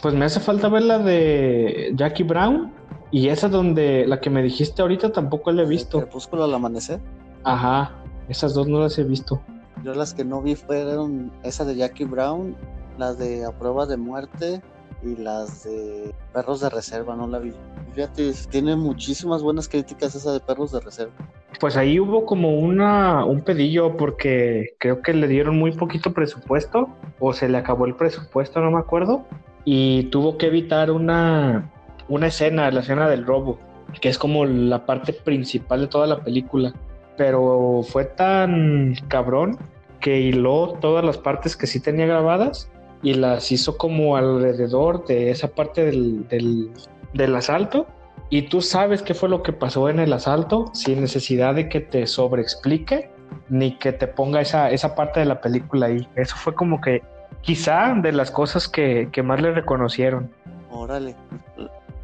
pues 0.00 0.14
me 0.14 0.24
hace 0.24 0.40
falta 0.40 0.68
ver 0.68 0.84
la 0.84 0.98
de 0.98 1.92
Jackie 1.94 2.22
Brown 2.22 2.72
y 3.10 3.28
esa 3.28 3.48
donde 3.48 4.06
la 4.06 4.18
que 4.18 4.30
me 4.30 4.42
dijiste 4.42 4.80
ahorita 4.80 5.12
tampoco 5.12 5.52
la 5.52 5.62
he 5.62 5.66
visto 5.66 5.98
Crepúsculo 5.98 6.44
al 6.44 6.54
amanecer. 6.54 7.00
ajá 7.44 7.92
esas 8.30 8.54
dos 8.54 8.66
no 8.66 8.80
las 8.80 8.98
he 8.98 9.04
visto 9.04 9.42
Yo 9.84 9.94
las 9.94 10.14
que 10.14 10.24
no 10.24 10.40
vi 10.40 10.54
fueron 10.54 11.32
esa 11.42 11.64
de 11.64 11.74
Jackie 11.74 12.04
Brown, 12.04 12.54
las 12.98 13.18
de 13.18 13.44
A 13.44 13.50
Prueba 13.50 13.86
de 13.86 13.96
Muerte 13.96 14.60
y 15.02 15.16
las 15.16 15.64
de 15.64 16.14
Perros 16.32 16.60
de 16.60 16.70
Reserva, 16.70 17.16
no 17.16 17.26
la 17.26 17.40
vi. 17.40 17.52
Fíjate, 17.92 18.32
tiene 18.48 18.76
muchísimas 18.76 19.42
buenas 19.42 19.68
críticas 19.68 20.14
esa 20.14 20.32
de 20.32 20.40
Perros 20.40 20.70
de 20.70 20.80
Reserva. 20.80 21.12
Pues 21.58 21.76
ahí 21.76 21.98
hubo 21.98 22.24
como 22.24 22.58
una, 22.58 23.24
un 23.24 23.42
pedillo 23.42 23.96
porque 23.96 24.74
creo 24.78 25.02
que 25.02 25.14
le 25.14 25.26
dieron 25.26 25.58
muy 25.58 25.72
poquito 25.72 26.12
presupuesto 26.12 26.88
o 27.18 27.32
se 27.32 27.48
le 27.48 27.58
acabó 27.58 27.86
el 27.86 27.96
presupuesto, 27.96 28.60
no 28.60 28.70
me 28.70 28.78
acuerdo, 28.78 29.24
y 29.64 30.04
tuvo 30.04 30.38
que 30.38 30.46
evitar 30.46 30.90
una, 30.90 31.70
una 32.08 32.28
escena, 32.28 32.70
la 32.70 32.80
escena 32.80 33.08
del 33.08 33.26
robo, 33.26 33.58
que 34.00 34.08
es 34.08 34.18
como 34.18 34.44
la 34.44 34.86
parte 34.86 35.12
principal 35.12 35.80
de 35.80 35.86
toda 35.88 36.06
la 36.06 36.22
película. 36.22 36.72
Pero 37.16 37.82
fue 37.82 38.06
tan 38.06 38.94
cabrón 39.08 39.58
que 40.02 40.20
hiló 40.20 40.76
todas 40.80 41.02
las 41.02 41.16
partes 41.16 41.56
que 41.56 41.66
sí 41.66 41.80
tenía 41.80 42.04
grabadas 42.04 42.70
y 43.02 43.14
las 43.14 43.50
hizo 43.50 43.78
como 43.78 44.16
alrededor 44.16 45.06
de 45.06 45.30
esa 45.30 45.48
parte 45.48 45.84
del, 45.84 46.28
del, 46.28 46.70
del 47.14 47.34
asalto 47.34 47.86
y 48.28 48.42
tú 48.42 48.60
sabes 48.60 49.02
qué 49.02 49.14
fue 49.14 49.28
lo 49.28 49.42
que 49.42 49.52
pasó 49.52 49.88
en 49.88 50.00
el 50.00 50.12
asalto 50.12 50.70
sin 50.74 51.00
necesidad 51.00 51.54
de 51.54 51.68
que 51.68 51.80
te 51.80 52.06
sobreexplique 52.06 53.10
ni 53.48 53.78
que 53.78 53.92
te 53.92 54.06
ponga 54.06 54.40
esa, 54.40 54.70
esa 54.70 54.94
parte 54.94 55.20
de 55.20 55.26
la 55.26 55.40
película 55.40 55.86
ahí. 55.86 56.08
Eso 56.16 56.36
fue 56.36 56.54
como 56.54 56.80
que 56.80 57.02
quizá 57.42 57.94
de 57.94 58.12
las 58.12 58.30
cosas 58.30 58.68
que, 58.68 59.08
que 59.12 59.22
más 59.22 59.40
le 59.40 59.52
reconocieron. 59.52 60.30
Órale. 60.70 61.14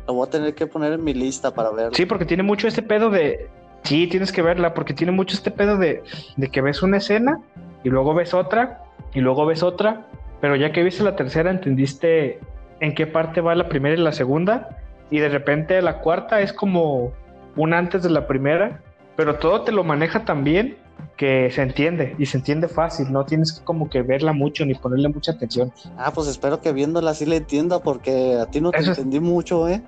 Lo 0.07 0.15
voy 0.15 0.27
a 0.27 0.31
tener 0.31 0.55
que 0.55 0.67
poner 0.67 0.93
en 0.93 1.05
mi 1.05 1.15
lista 1.15 1.53
para 1.53 1.71
verlo. 1.71 1.95
Sí, 1.95 2.07
porque 2.07 2.25
tiene 2.25 2.43
mucho 2.43 2.69
este 2.69 2.83
pedo 2.83 3.11
de... 3.11 3.49
Sí, 3.85 4.07
tienes 4.07 4.33
que 4.33 4.43
verla 4.43 4.75
porque 4.75 4.93
tiene 4.93 5.13
mucho 5.13 5.35
este 5.35 5.51
pedo 5.51 5.77
de, 5.77 6.03
de 6.37 6.49
que 6.49 6.61
ves 6.61 6.83
una 6.83 6.99
escena 6.99 7.41
y 7.85 7.91
luego 7.91 8.15
ves 8.15 8.35
otra 8.35 8.83
y 9.15 9.21
luego 9.21 9.47
ves 9.47 9.63
otra, 9.63 10.07
pero 10.41 10.57
ya 10.57 10.73
que 10.73 10.83
viste 10.83 11.03
la 11.03 11.17
tercera 11.17 11.51
entendiste 11.51 12.41
en 12.81 12.95
qué 12.95 13.07
parte 13.07 13.41
va 13.41 13.55
la 13.55 13.69
primera 13.69 13.95
y 13.97 13.99
la 13.99 14.13
segunda 14.13 14.79
y 15.11 15.19
de 15.19 15.29
repente 15.29 15.81
la 15.83 16.01
cuarta 16.01 16.41
es 16.41 16.53
como 16.53 17.13
una 17.57 17.79
antes 17.79 18.03
de 18.03 18.11
la 18.11 18.27
primera, 18.27 18.81
pero 19.17 19.37
todo 19.37 19.63
te 19.63 19.73
lo 19.73 19.85
maneja 19.85 20.25
tan 20.25 20.45
bien 20.45 20.77
que 21.17 21.51
se 21.51 21.63
entiende 21.63 22.15
y 22.19 22.27
se 22.27 22.39
entiende 22.39 22.69
fácil, 22.69 23.11
no 23.13 23.25
tienes 23.25 23.53
que 23.53 23.65
como 23.65 23.89
que 23.89 24.03
verla 24.03 24.33
mucho 24.33 24.65
ni 24.65 24.75
ponerle 24.75 25.09
mucha 25.09 25.33
atención. 25.33 25.73
Ah, 25.97 26.13
pues 26.13 26.29
espero 26.29 26.61
que 26.61 26.73
viéndola 26.73 27.15
sí 27.15 27.27
le 27.27 27.37
entienda 27.37 27.81
porque 27.81 28.37
a 28.41 28.47
ti 28.47 28.61
no 28.61 28.71
te 28.71 28.79
Eso 28.79 28.91
entendí 28.91 29.21
mucho, 29.21 29.69
¿eh? 29.69 29.83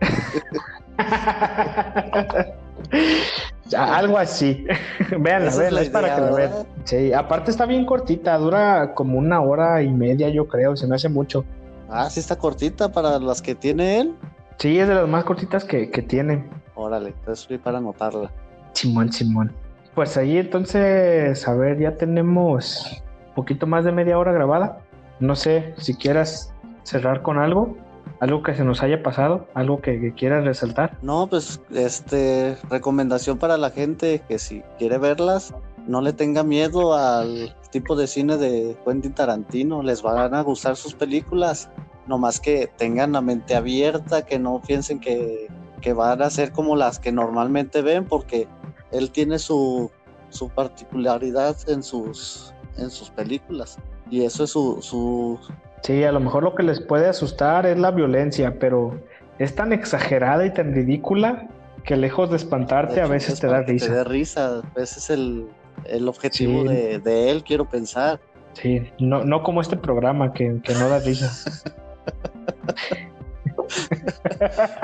Algo 3.76 4.18
así. 4.18 4.66
Véanla, 5.18 5.48
Esa 5.48 5.50
es 5.50 5.58
véanla, 5.58 5.70
la 5.70 5.82
es 5.82 5.90
para 5.90 6.06
idea, 6.08 6.16
que 6.16 6.22
la 6.22 6.30
vean. 6.32 6.52
Sí, 6.84 7.12
aparte 7.12 7.50
está 7.50 7.66
bien 7.66 7.86
cortita, 7.86 8.36
dura 8.36 8.94
como 8.94 9.18
una 9.18 9.40
hora 9.40 9.82
y 9.82 9.90
media, 9.90 10.28
yo 10.28 10.46
creo, 10.46 10.76
se 10.76 10.86
me 10.86 10.96
hace 10.96 11.08
mucho. 11.08 11.44
Ah, 11.88 12.08
sí 12.10 12.20
está 12.20 12.36
cortita 12.36 12.90
para 12.90 13.18
las 13.18 13.40
que 13.42 13.54
tiene 13.54 14.00
él. 14.00 14.14
Sí, 14.58 14.78
es 14.78 14.88
de 14.88 14.94
las 14.94 15.08
más 15.08 15.24
cortitas 15.24 15.64
que, 15.64 15.90
que 15.90 16.02
tiene. 16.02 16.44
Órale, 16.74 17.10
entonces 17.10 17.46
fui 17.46 17.58
para 17.58 17.78
anotarla. 17.78 18.30
Simón, 18.72 19.12
Simón. 19.12 19.52
Pues 19.94 20.16
ahí 20.16 20.38
entonces, 20.38 21.46
a 21.46 21.54
ver, 21.54 21.78
ya 21.78 21.96
tenemos 21.96 23.02
un 23.28 23.34
poquito 23.34 23.66
más 23.66 23.84
de 23.84 23.92
media 23.92 24.18
hora 24.18 24.32
grabada. 24.32 24.78
No 25.20 25.36
sé 25.36 25.74
si 25.76 25.94
quieras 25.94 26.54
cerrar 26.82 27.22
con 27.22 27.38
algo, 27.38 27.76
algo 28.22 28.44
que 28.44 28.54
se 28.54 28.62
nos 28.62 28.84
haya 28.84 29.02
pasado, 29.02 29.48
algo 29.52 29.80
que, 29.80 30.00
que 30.00 30.14
quieras 30.14 30.44
resaltar. 30.44 30.96
No, 31.02 31.26
pues, 31.26 31.60
este, 31.74 32.56
recomendación 32.70 33.36
para 33.36 33.56
la 33.56 33.70
gente 33.70 34.22
que 34.28 34.38
si 34.38 34.62
quiere 34.78 34.98
verlas, 34.98 35.52
no 35.88 36.00
le 36.00 36.12
tenga 36.12 36.44
miedo 36.44 36.94
al 36.94 37.56
tipo 37.72 37.96
de 37.96 38.06
cine 38.06 38.36
de 38.36 38.76
Quentin 38.86 39.12
Tarantino, 39.12 39.82
les 39.82 40.02
van 40.02 40.34
a 40.34 40.40
gustar 40.42 40.76
sus 40.76 40.94
películas, 40.94 41.68
nomás 42.06 42.38
que 42.38 42.70
tengan 42.76 43.10
la 43.10 43.22
mente 43.22 43.56
abierta, 43.56 44.24
que 44.24 44.38
no 44.38 44.62
piensen 44.64 45.00
que, 45.00 45.48
que 45.80 45.92
van 45.92 46.22
a 46.22 46.30
ser 46.30 46.52
como 46.52 46.76
las 46.76 47.00
que 47.00 47.10
normalmente 47.10 47.82
ven, 47.82 48.04
porque 48.04 48.46
él 48.92 49.10
tiene 49.10 49.40
su, 49.40 49.90
su 50.28 50.48
particularidad 50.48 51.56
en 51.68 51.82
sus, 51.82 52.54
en 52.76 52.88
sus 52.88 53.10
películas, 53.10 53.78
y 54.12 54.22
eso 54.22 54.44
es 54.44 54.50
su, 54.50 54.80
su, 54.80 55.40
Sí, 55.82 56.04
a 56.04 56.12
lo 56.12 56.20
mejor 56.20 56.42
lo 56.44 56.54
que 56.54 56.62
les 56.62 56.80
puede 56.80 57.08
asustar 57.08 57.66
es 57.66 57.78
la 57.78 57.90
violencia, 57.90 58.56
pero 58.60 59.00
es 59.38 59.54
tan 59.54 59.72
exagerada 59.72 60.46
y 60.46 60.50
tan 60.54 60.72
ridícula 60.74 61.48
que 61.84 61.96
lejos 61.96 62.30
de 62.30 62.36
espantarte 62.36 62.94
De 62.96 63.00
a 63.02 63.06
veces 63.06 63.34
es 63.34 63.40
te 63.40 63.48
da 63.48 63.62
risa. 63.62 63.86
Te 63.86 63.92
da 63.92 64.04
risa. 64.04 64.62
Ese 64.76 64.98
es 65.00 65.10
el, 65.10 65.46
el 65.84 66.08
objetivo 66.08 66.62
Sí. 66.62 66.68
de, 66.68 66.98
de 67.00 67.30
él, 67.30 67.42
quiero 67.42 67.68
pensar. 67.68 68.20
Sí, 68.52 68.86
no, 69.00 69.24
no 69.24 69.42
como 69.42 69.60
este 69.60 69.76
programa 69.76 70.32
que, 70.32 70.60
que 70.62 70.74
no 70.74 70.88
da 70.88 71.00
risa. 71.00 71.32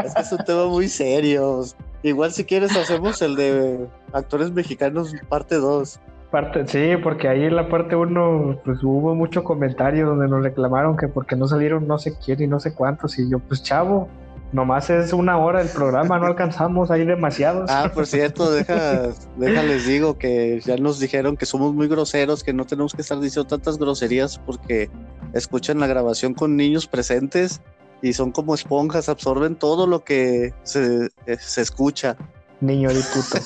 Es 0.04 0.14
que 0.14 0.22
es 0.22 0.32
un 0.32 0.38
tema 0.44 0.66
muy 0.66 0.88
serio. 0.88 1.62
Igual 2.02 2.32
si 2.32 2.44
quieres 2.44 2.76
hacemos 2.76 3.20
el 3.22 3.36
de 3.36 3.86
actores 4.12 4.50
mexicanos 4.52 5.12
parte 5.28 5.56
2. 5.56 6.00
Parte, 6.30 6.66
sí, 6.66 7.00
porque 7.02 7.26
ahí 7.26 7.44
en 7.44 7.56
la 7.56 7.70
parte 7.70 7.96
1 7.96 8.60
pues 8.62 8.82
hubo 8.82 9.14
mucho 9.14 9.44
comentario 9.44 10.06
donde 10.06 10.28
nos 10.28 10.42
reclamaron 10.42 10.94
que 10.96 11.08
porque 11.08 11.36
no 11.36 11.48
salieron 11.48 11.86
no 11.86 11.98
sé 11.98 12.18
quién 12.22 12.42
y 12.42 12.46
no 12.46 12.60
sé 12.60 12.74
cuántos 12.74 13.18
y 13.18 13.30
yo 13.30 13.38
pues 13.38 13.62
chavo, 13.62 14.08
nomás 14.52 14.90
es 14.90 15.14
una 15.14 15.38
hora 15.38 15.62
el 15.62 15.68
programa, 15.68 16.18
no 16.18 16.26
alcanzamos, 16.26 16.90
hay 16.90 17.06
demasiados. 17.06 17.70
Ah, 17.70 17.90
por 17.94 18.06
cierto, 18.06 18.50
deja, 18.50 19.08
déjales 19.36 19.86
digo 19.86 20.18
que 20.18 20.60
ya 20.64 20.76
nos 20.76 20.98
dijeron 20.98 21.36
que 21.36 21.46
somos 21.46 21.72
muy 21.72 21.88
groseros, 21.88 22.44
que 22.44 22.52
no 22.52 22.66
tenemos 22.66 22.94
que 22.94 23.00
estar 23.00 23.18
diciendo 23.20 23.48
tantas 23.48 23.78
groserías 23.78 24.38
porque 24.38 24.90
escuchan 25.32 25.80
la 25.80 25.86
grabación 25.86 26.34
con 26.34 26.56
niños 26.56 26.86
presentes 26.86 27.62
y 28.02 28.12
son 28.12 28.32
como 28.32 28.54
esponjas, 28.54 29.08
absorben 29.08 29.56
todo 29.56 29.86
lo 29.86 30.04
que 30.04 30.52
se, 30.62 31.06
eh, 31.26 31.36
se 31.38 31.62
escucha. 31.62 32.16
Niño 32.60 32.90
de 32.90 33.00
puto. 33.00 33.38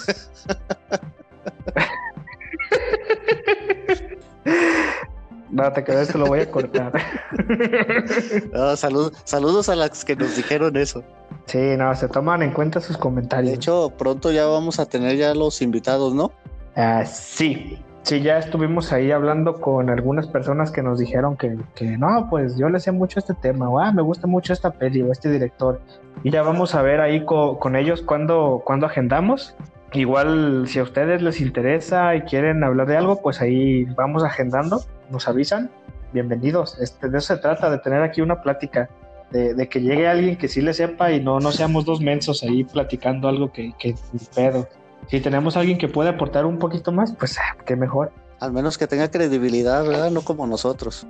No, 5.50 5.70
te 5.70 5.84
quedas, 5.84 6.08
te 6.08 6.16
lo 6.18 6.26
voy 6.26 6.40
a 6.40 6.50
cortar. 6.50 6.92
Ah, 8.54 8.74
salud- 8.76 9.12
saludos 9.24 9.68
a 9.68 9.76
las 9.76 10.04
que 10.04 10.16
nos 10.16 10.34
dijeron 10.36 10.76
eso. 10.76 11.02
Sí, 11.46 11.76
no, 11.76 11.94
se 11.94 12.08
toman 12.08 12.42
en 12.42 12.52
cuenta 12.52 12.80
sus 12.80 12.96
comentarios. 12.96 13.50
De 13.50 13.56
hecho, 13.56 13.90
pronto 13.98 14.32
ya 14.32 14.46
vamos 14.46 14.78
a 14.80 14.86
tener 14.86 15.16
ya 15.16 15.34
los 15.34 15.60
invitados, 15.62 16.14
¿no? 16.14 16.32
Ah, 16.76 17.04
sí, 17.04 17.78
sí, 18.02 18.22
ya 18.22 18.38
estuvimos 18.38 18.92
ahí 18.92 19.10
hablando 19.10 19.60
con 19.60 19.90
algunas 19.90 20.26
personas 20.26 20.70
que 20.70 20.82
nos 20.82 20.98
dijeron 20.98 21.36
que, 21.36 21.56
que 21.74 21.98
no, 21.98 22.28
pues 22.30 22.56
yo 22.56 22.68
le 22.70 22.80
sé 22.80 22.92
mucho 22.92 23.18
este 23.18 23.34
tema, 23.34 23.68
o 23.68 23.78
ah, 23.78 23.92
me 23.92 24.02
gusta 24.02 24.26
mucho 24.26 24.52
esta 24.52 24.70
peli 24.70 25.02
o 25.02 25.12
este 25.12 25.30
director. 25.30 25.80
Y 26.22 26.30
ya 26.30 26.42
vamos 26.42 26.74
a 26.74 26.82
ver 26.82 27.00
ahí 27.00 27.24
co- 27.26 27.58
con 27.58 27.76
ellos 27.76 28.00
cuando, 28.02 28.62
cuando 28.64 28.86
agendamos. 28.86 29.54
Igual, 29.94 30.66
si 30.68 30.78
a 30.78 30.84
ustedes 30.84 31.20
les 31.20 31.40
interesa 31.40 32.16
y 32.16 32.22
quieren 32.22 32.64
hablar 32.64 32.86
de 32.86 32.96
algo, 32.96 33.20
pues 33.20 33.42
ahí 33.42 33.84
vamos 33.84 34.24
agendando, 34.24 34.82
nos 35.10 35.28
avisan. 35.28 35.70
Bienvenidos. 36.14 36.78
Este, 36.80 37.10
de 37.10 37.18
eso 37.18 37.34
se 37.34 37.40
trata, 37.40 37.68
de 37.68 37.78
tener 37.78 38.02
aquí 38.02 38.22
una 38.22 38.40
plática, 38.40 38.88
de, 39.30 39.52
de 39.52 39.68
que 39.68 39.82
llegue 39.82 40.08
alguien 40.08 40.36
que 40.36 40.48
sí 40.48 40.62
le 40.62 40.72
sepa 40.72 41.12
y 41.12 41.22
no, 41.22 41.40
no 41.40 41.52
seamos 41.52 41.84
dos 41.84 42.00
mensos 42.00 42.42
ahí 42.42 42.64
platicando 42.64 43.28
algo 43.28 43.52
que, 43.52 43.72
que 43.78 43.94
pedo. 44.34 44.66
Si 45.08 45.20
tenemos 45.20 45.56
a 45.56 45.60
alguien 45.60 45.76
que 45.76 45.88
puede 45.88 46.08
aportar 46.08 46.46
un 46.46 46.58
poquito 46.58 46.90
más, 46.90 47.14
pues 47.14 47.38
ah, 47.38 47.56
qué 47.66 47.76
mejor. 47.76 48.12
Al 48.40 48.52
menos 48.52 48.78
que 48.78 48.86
tenga 48.86 49.10
credibilidad, 49.10 49.84
¿verdad? 49.84 50.10
No 50.10 50.22
como 50.22 50.46
nosotros. 50.46 51.06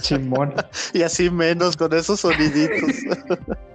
Simón. 0.00 0.54
Y 0.94 1.02
así 1.02 1.28
menos 1.28 1.76
con 1.76 1.92
esos 1.92 2.20
soniditos. 2.20 2.94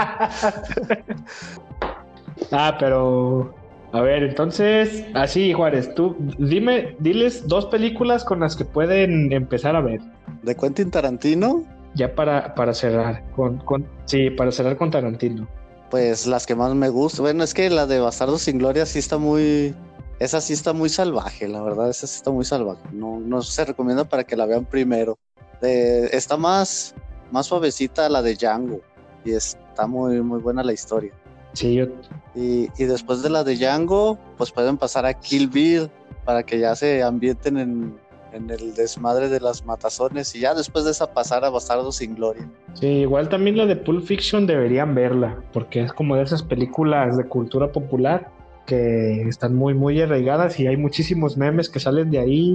ah, 2.52 2.76
pero 2.78 3.54
a 3.92 4.00
ver, 4.02 4.22
entonces, 4.22 5.04
así 5.14 5.52
Juárez, 5.52 5.92
tú 5.94 6.16
dime, 6.38 6.96
diles 7.00 7.48
dos 7.48 7.66
películas 7.66 8.24
con 8.24 8.40
las 8.40 8.54
que 8.54 8.64
pueden 8.64 9.32
empezar 9.32 9.74
a 9.74 9.80
ver. 9.80 10.00
de 10.42 10.54
Quentin 10.54 10.90
Tarantino. 10.90 11.64
ya 11.94 12.14
para, 12.14 12.54
para 12.54 12.72
cerrar, 12.72 13.28
con, 13.32 13.58
con, 13.58 13.84
sí, 14.04 14.30
para 14.30 14.52
cerrar 14.52 14.76
con 14.76 14.92
Tarantino. 14.92 15.48
Pues 15.90 16.28
las 16.28 16.46
que 16.46 16.54
más 16.54 16.72
me 16.74 16.88
gustan. 16.88 17.24
Bueno, 17.24 17.42
es 17.42 17.52
que 17.52 17.68
la 17.68 17.86
de 17.86 17.98
Bastardos 17.98 18.42
sin 18.42 18.58
Gloria 18.58 18.86
sí 18.86 19.00
está 19.00 19.18
muy. 19.18 19.74
Esa 20.20 20.40
sí 20.40 20.52
está 20.52 20.72
muy 20.72 20.88
salvaje, 20.88 21.48
la 21.48 21.62
verdad, 21.62 21.90
esa 21.90 22.06
sí 22.06 22.16
está 22.16 22.30
muy 22.30 22.44
salvaje. 22.44 22.82
No, 22.92 23.18
no 23.18 23.42
se 23.42 23.64
recomienda 23.64 24.04
para 24.04 24.22
que 24.22 24.36
la 24.36 24.46
vean 24.46 24.66
primero. 24.66 25.18
Eh, 25.62 26.10
está 26.12 26.36
más, 26.36 26.94
más 27.32 27.46
suavecita 27.46 28.08
la 28.08 28.22
de 28.22 28.36
Django 28.36 28.82
y 29.24 29.32
está 29.32 29.86
muy, 29.86 30.20
muy 30.22 30.40
buena 30.40 30.62
la 30.62 30.72
historia. 30.72 31.12
Sí, 31.52 31.74
yo... 31.74 31.86
y, 32.34 32.68
y, 32.78 32.84
después 32.84 33.22
de 33.22 33.30
la 33.30 33.42
de 33.42 33.56
Django, 33.56 34.18
pues 34.36 34.52
pueden 34.52 34.76
pasar 34.76 35.04
a 35.04 35.14
Kill 35.14 35.48
Bill 35.48 35.90
para 36.24 36.44
que 36.44 36.60
ya 36.60 36.76
se 36.76 37.02
ambienten 37.02 37.58
en, 37.58 37.94
en 38.32 38.50
el 38.50 38.74
desmadre 38.74 39.28
de 39.28 39.40
las 39.40 39.64
matazones 39.64 40.34
y 40.34 40.40
ya 40.40 40.54
después 40.54 40.84
de 40.84 40.92
esa 40.92 41.12
pasar 41.12 41.44
a 41.44 41.50
Bastardo 41.50 41.92
sin 41.92 42.14
Gloria. 42.14 42.48
Sí, 42.74 42.86
igual 42.86 43.28
también 43.28 43.56
la 43.56 43.66
de 43.66 43.76
Pulp 43.76 44.04
Fiction 44.04 44.46
deberían 44.46 44.94
verla, 44.94 45.42
porque 45.52 45.82
es 45.82 45.92
como 45.92 46.16
de 46.16 46.22
esas 46.22 46.42
películas 46.42 47.16
de 47.16 47.24
cultura 47.24 47.72
popular 47.72 48.30
que 48.66 49.22
están 49.22 49.54
muy, 49.54 49.74
muy 49.74 50.00
arraigadas 50.00 50.60
y 50.60 50.66
hay 50.66 50.76
muchísimos 50.76 51.36
memes 51.36 51.68
que 51.68 51.80
salen 51.80 52.10
de 52.10 52.18
ahí 52.18 52.52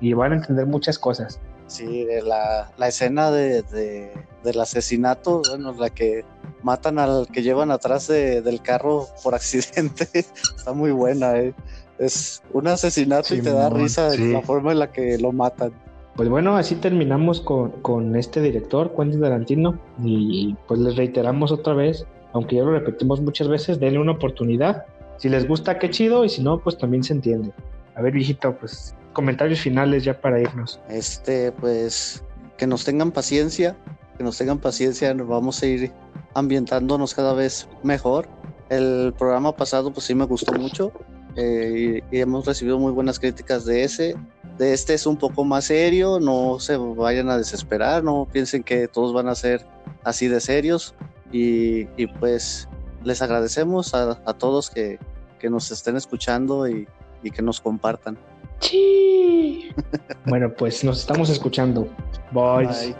y 0.00 0.12
van 0.14 0.32
a 0.32 0.36
entender 0.36 0.66
muchas 0.66 0.98
cosas. 0.98 1.40
Sí, 1.70 2.04
de 2.04 2.20
la, 2.20 2.72
la 2.76 2.88
escena 2.88 3.30
de, 3.30 3.62
de, 3.62 4.12
del 4.42 4.60
asesinato, 4.60 5.40
bueno, 5.48 5.72
la 5.78 5.88
que 5.88 6.24
matan 6.64 6.98
al 6.98 7.28
que 7.28 7.42
llevan 7.42 7.70
atrás 7.70 8.08
de, 8.08 8.42
del 8.42 8.60
carro 8.60 9.06
por 9.22 9.34
accidente, 9.36 10.08
está 10.12 10.72
muy 10.72 10.90
buena, 10.90 11.38
¿eh? 11.38 11.54
Es 12.00 12.42
un 12.52 12.66
asesinato 12.66 13.28
sí, 13.28 13.36
y 13.36 13.42
te 13.42 13.52
da 13.52 13.70
risa 13.70 14.10
sí. 14.10 14.32
la 14.32 14.42
forma 14.42 14.72
en 14.72 14.80
la 14.80 14.90
que 14.90 15.16
lo 15.18 15.30
matan. 15.30 15.70
Pues 16.16 16.28
bueno, 16.28 16.56
así 16.56 16.74
terminamos 16.74 17.40
con, 17.40 17.70
con 17.82 18.16
este 18.16 18.40
director, 18.40 18.92
Quentin 18.96 19.20
Tarantino, 19.20 19.78
y 20.02 20.56
pues 20.66 20.80
les 20.80 20.96
reiteramos 20.96 21.52
otra 21.52 21.74
vez, 21.74 22.04
aunque 22.32 22.56
ya 22.56 22.62
lo 22.62 22.72
repetimos 22.72 23.20
muchas 23.20 23.46
veces, 23.46 23.78
denle 23.78 24.00
una 24.00 24.12
oportunidad. 24.12 24.86
Si 25.18 25.28
les 25.28 25.46
gusta, 25.46 25.78
qué 25.78 25.88
chido, 25.88 26.24
y 26.24 26.30
si 26.30 26.42
no, 26.42 26.58
pues 26.58 26.76
también 26.78 27.04
se 27.04 27.12
entiende. 27.12 27.52
A 27.94 28.02
ver, 28.02 28.12
viejito, 28.12 28.56
pues 28.56 28.96
comentarios 29.12 29.60
finales 29.60 30.04
ya 30.04 30.20
para 30.20 30.40
irnos. 30.40 30.80
Este, 30.88 31.52
pues 31.52 32.22
que 32.56 32.66
nos 32.66 32.84
tengan 32.84 33.10
paciencia, 33.10 33.76
que 34.18 34.24
nos 34.24 34.36
tengan 34.36 34.58
paciencia, 34.58 35.14
nos 35.14 35.28
vamos 35.28 35.62
a 35.62 35.66
ir 35.66 35.92
ambientándonos 36.34 37.14
cada 37.14 37.32
vez 37.32 37.68
mejor. 37.82 38.28
El 38.68 39.14
programa 39.18 39.56
pasado 39.56 39.92
pues 39.92 40.06
sí 40.06 40.14
me 40.14 40.26
gustó 40.26 40.52
mucho 40.52 40.92
eh, 41.36 42.02
y, 42.10 42.16
y, 42.16 42.20
hemos 42.20 42.46
recibido 42.46 42.78
muy 42.78 42.92
buenas 42.92 43.18
críticas 43.18 43.64
de 43.64 43.84
ese. 43.84 44.16
De 44.58 44.74
este 44.74 44.94
es 44.94 45.06
un 45.06 45.16
poco 45.16 45.44
más 45.44 45.64
serio, 45.64 46.20
no 46.20 46.58
se 46.60 46.76
vayan 46.76 47.30
a 47.30 47.38
desesperar, 47.38 48.04
no 48.04 48.28
piensen 48.30 48.62
que 48.62 48.88
todos 48.88 49.12
van 49.12 49.28
a 49.28 49.34
ser 49.34 49.64
así 50.04 50.28
de 50.28 50.40
serios 50.40 50.94
y, 51.32 51.88
y 51.96 52.06
pues 52.06 52.68
les 53.04 53.22
agradecemos 53.22 53.94
a, 53.94 54.20
a 54.24 54.34
todos 54.34 54.70
que, 54.70 54.98
que, 55.38 55.48
nos 55.48 55.70
estén 55.70 55.96
escuchando 55.96 56.68
y, 56.68 56.86
y 57.22 57.30
que 57.30 57.42
nos 57.42 57.60
compartan. 57.60 58.18
Sí. 58.60 59.70
bueno, 60.26 60.52
pues 60.56 60.84
nos 60.84 60.98
estamos 61.00 61.30
escuchando. 61.30 61.88
Bye. 62.32 62.66
Bye. 62.66 62.96